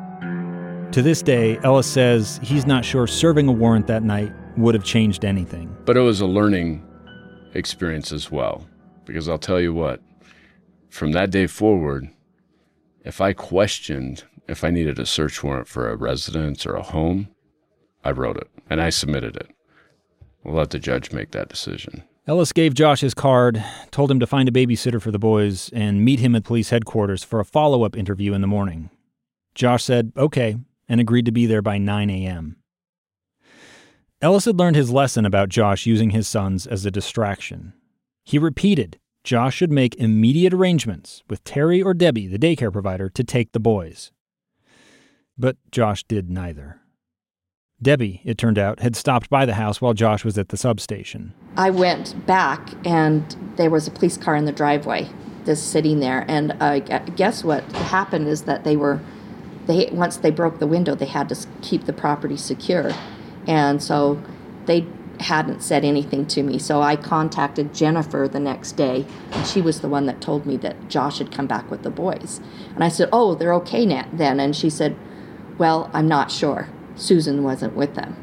[0.92, 4.84] To this day, Ellis says he's not sure serving a warrant that night would have
[4.84, 5.74] changed anything.
[5.86, 6.86] But it was a learning
[7.54, 8.68] experience as well,
[9.06, 10.02] because I'll tell you what,
[10.90, 12.10] from that day forward,
[13.06, 17.30] if I questioned if I needed a search warrant for a residence or a home,
[18.04, 19.50] I wrote it and I submitted it.
[20.48, 22.04] We'll let the judge make that decision.
[22.26, 26.06] Ellis gave Josh his card, told him to find a babysitter for the boys, and
[26.06, 28.90] meet him at police headquarters for a follow up interview in the morning.
[29.56, 30.56] Josh said okay
[30.88, 32.56] and agreed to be there by 9 a.m.
[34.22, 37.74] Ellis had learned his lesson about Josh using his sons as a distraction.
[38.24, 43.24] He repeated Josh should make immediate arrangements with Terry or Debbie, the daycare provider, to
[43.24, 44.14] take the boys.
[45.38, 46.80] But Josh did neither.
[47.82, 51.34] Debbie, it turned out, had stopped by the house while Josh was at the substation.
[51.56, 55.10] I went back, and there was a police car in the driveway,
[55.46, 56.26] just sitting there.
[56.28, 59.00] And I guess what happened is that they were,
[59.68, 62.92] they once they broke the window, they had to keep the property secure,
[63.46, 64.22] and so
[64.66, 64.88] they
[65.20, 66.58] hadn't said anything to me.
[66.60, 70.58] So I contacted Jennifer the next day, and she was the one that told me
[70.58, 72.42] that Josh had come back with the boys.
[72.74, 74.96] And I said, "Oh, they're okay now, then." And she said,
[75.60, 78.16] "Well, I'm not sure." Susan wasn't with them.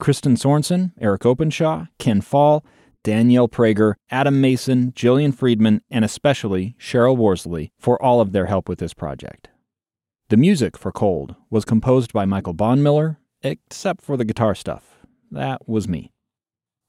[0.00, 2.64] Kristen Sorensen, Eric Openshaw, Ken Fall,
[3.02, 8.68] Danielle Prager, Adam Mason, Jillian Friedman, and especially Cheryl Worsley for all of their help
[8.68, 9.48] with this project.
[10.30, 14.96] The music for Cold was composed by Michael Bonmiller, except for the guitar stuff.
[15.30, 16.12] That was me.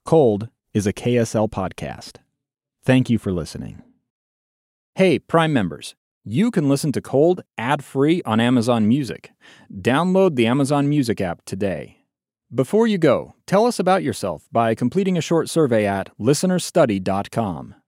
[0.06, 2.18] Cold is a KSL podcast.
[2.84, 3.82] Thank you for listening.
[4.96, 9.32] Hey, Prime members, you can listen to Cold ad free on Amazon Music.
[9.74, 12.05] Download the Amazon Music app today.
[12.54, 17.76] Before you go, tell us about yourself by completing a short survey at listenerstudy.com.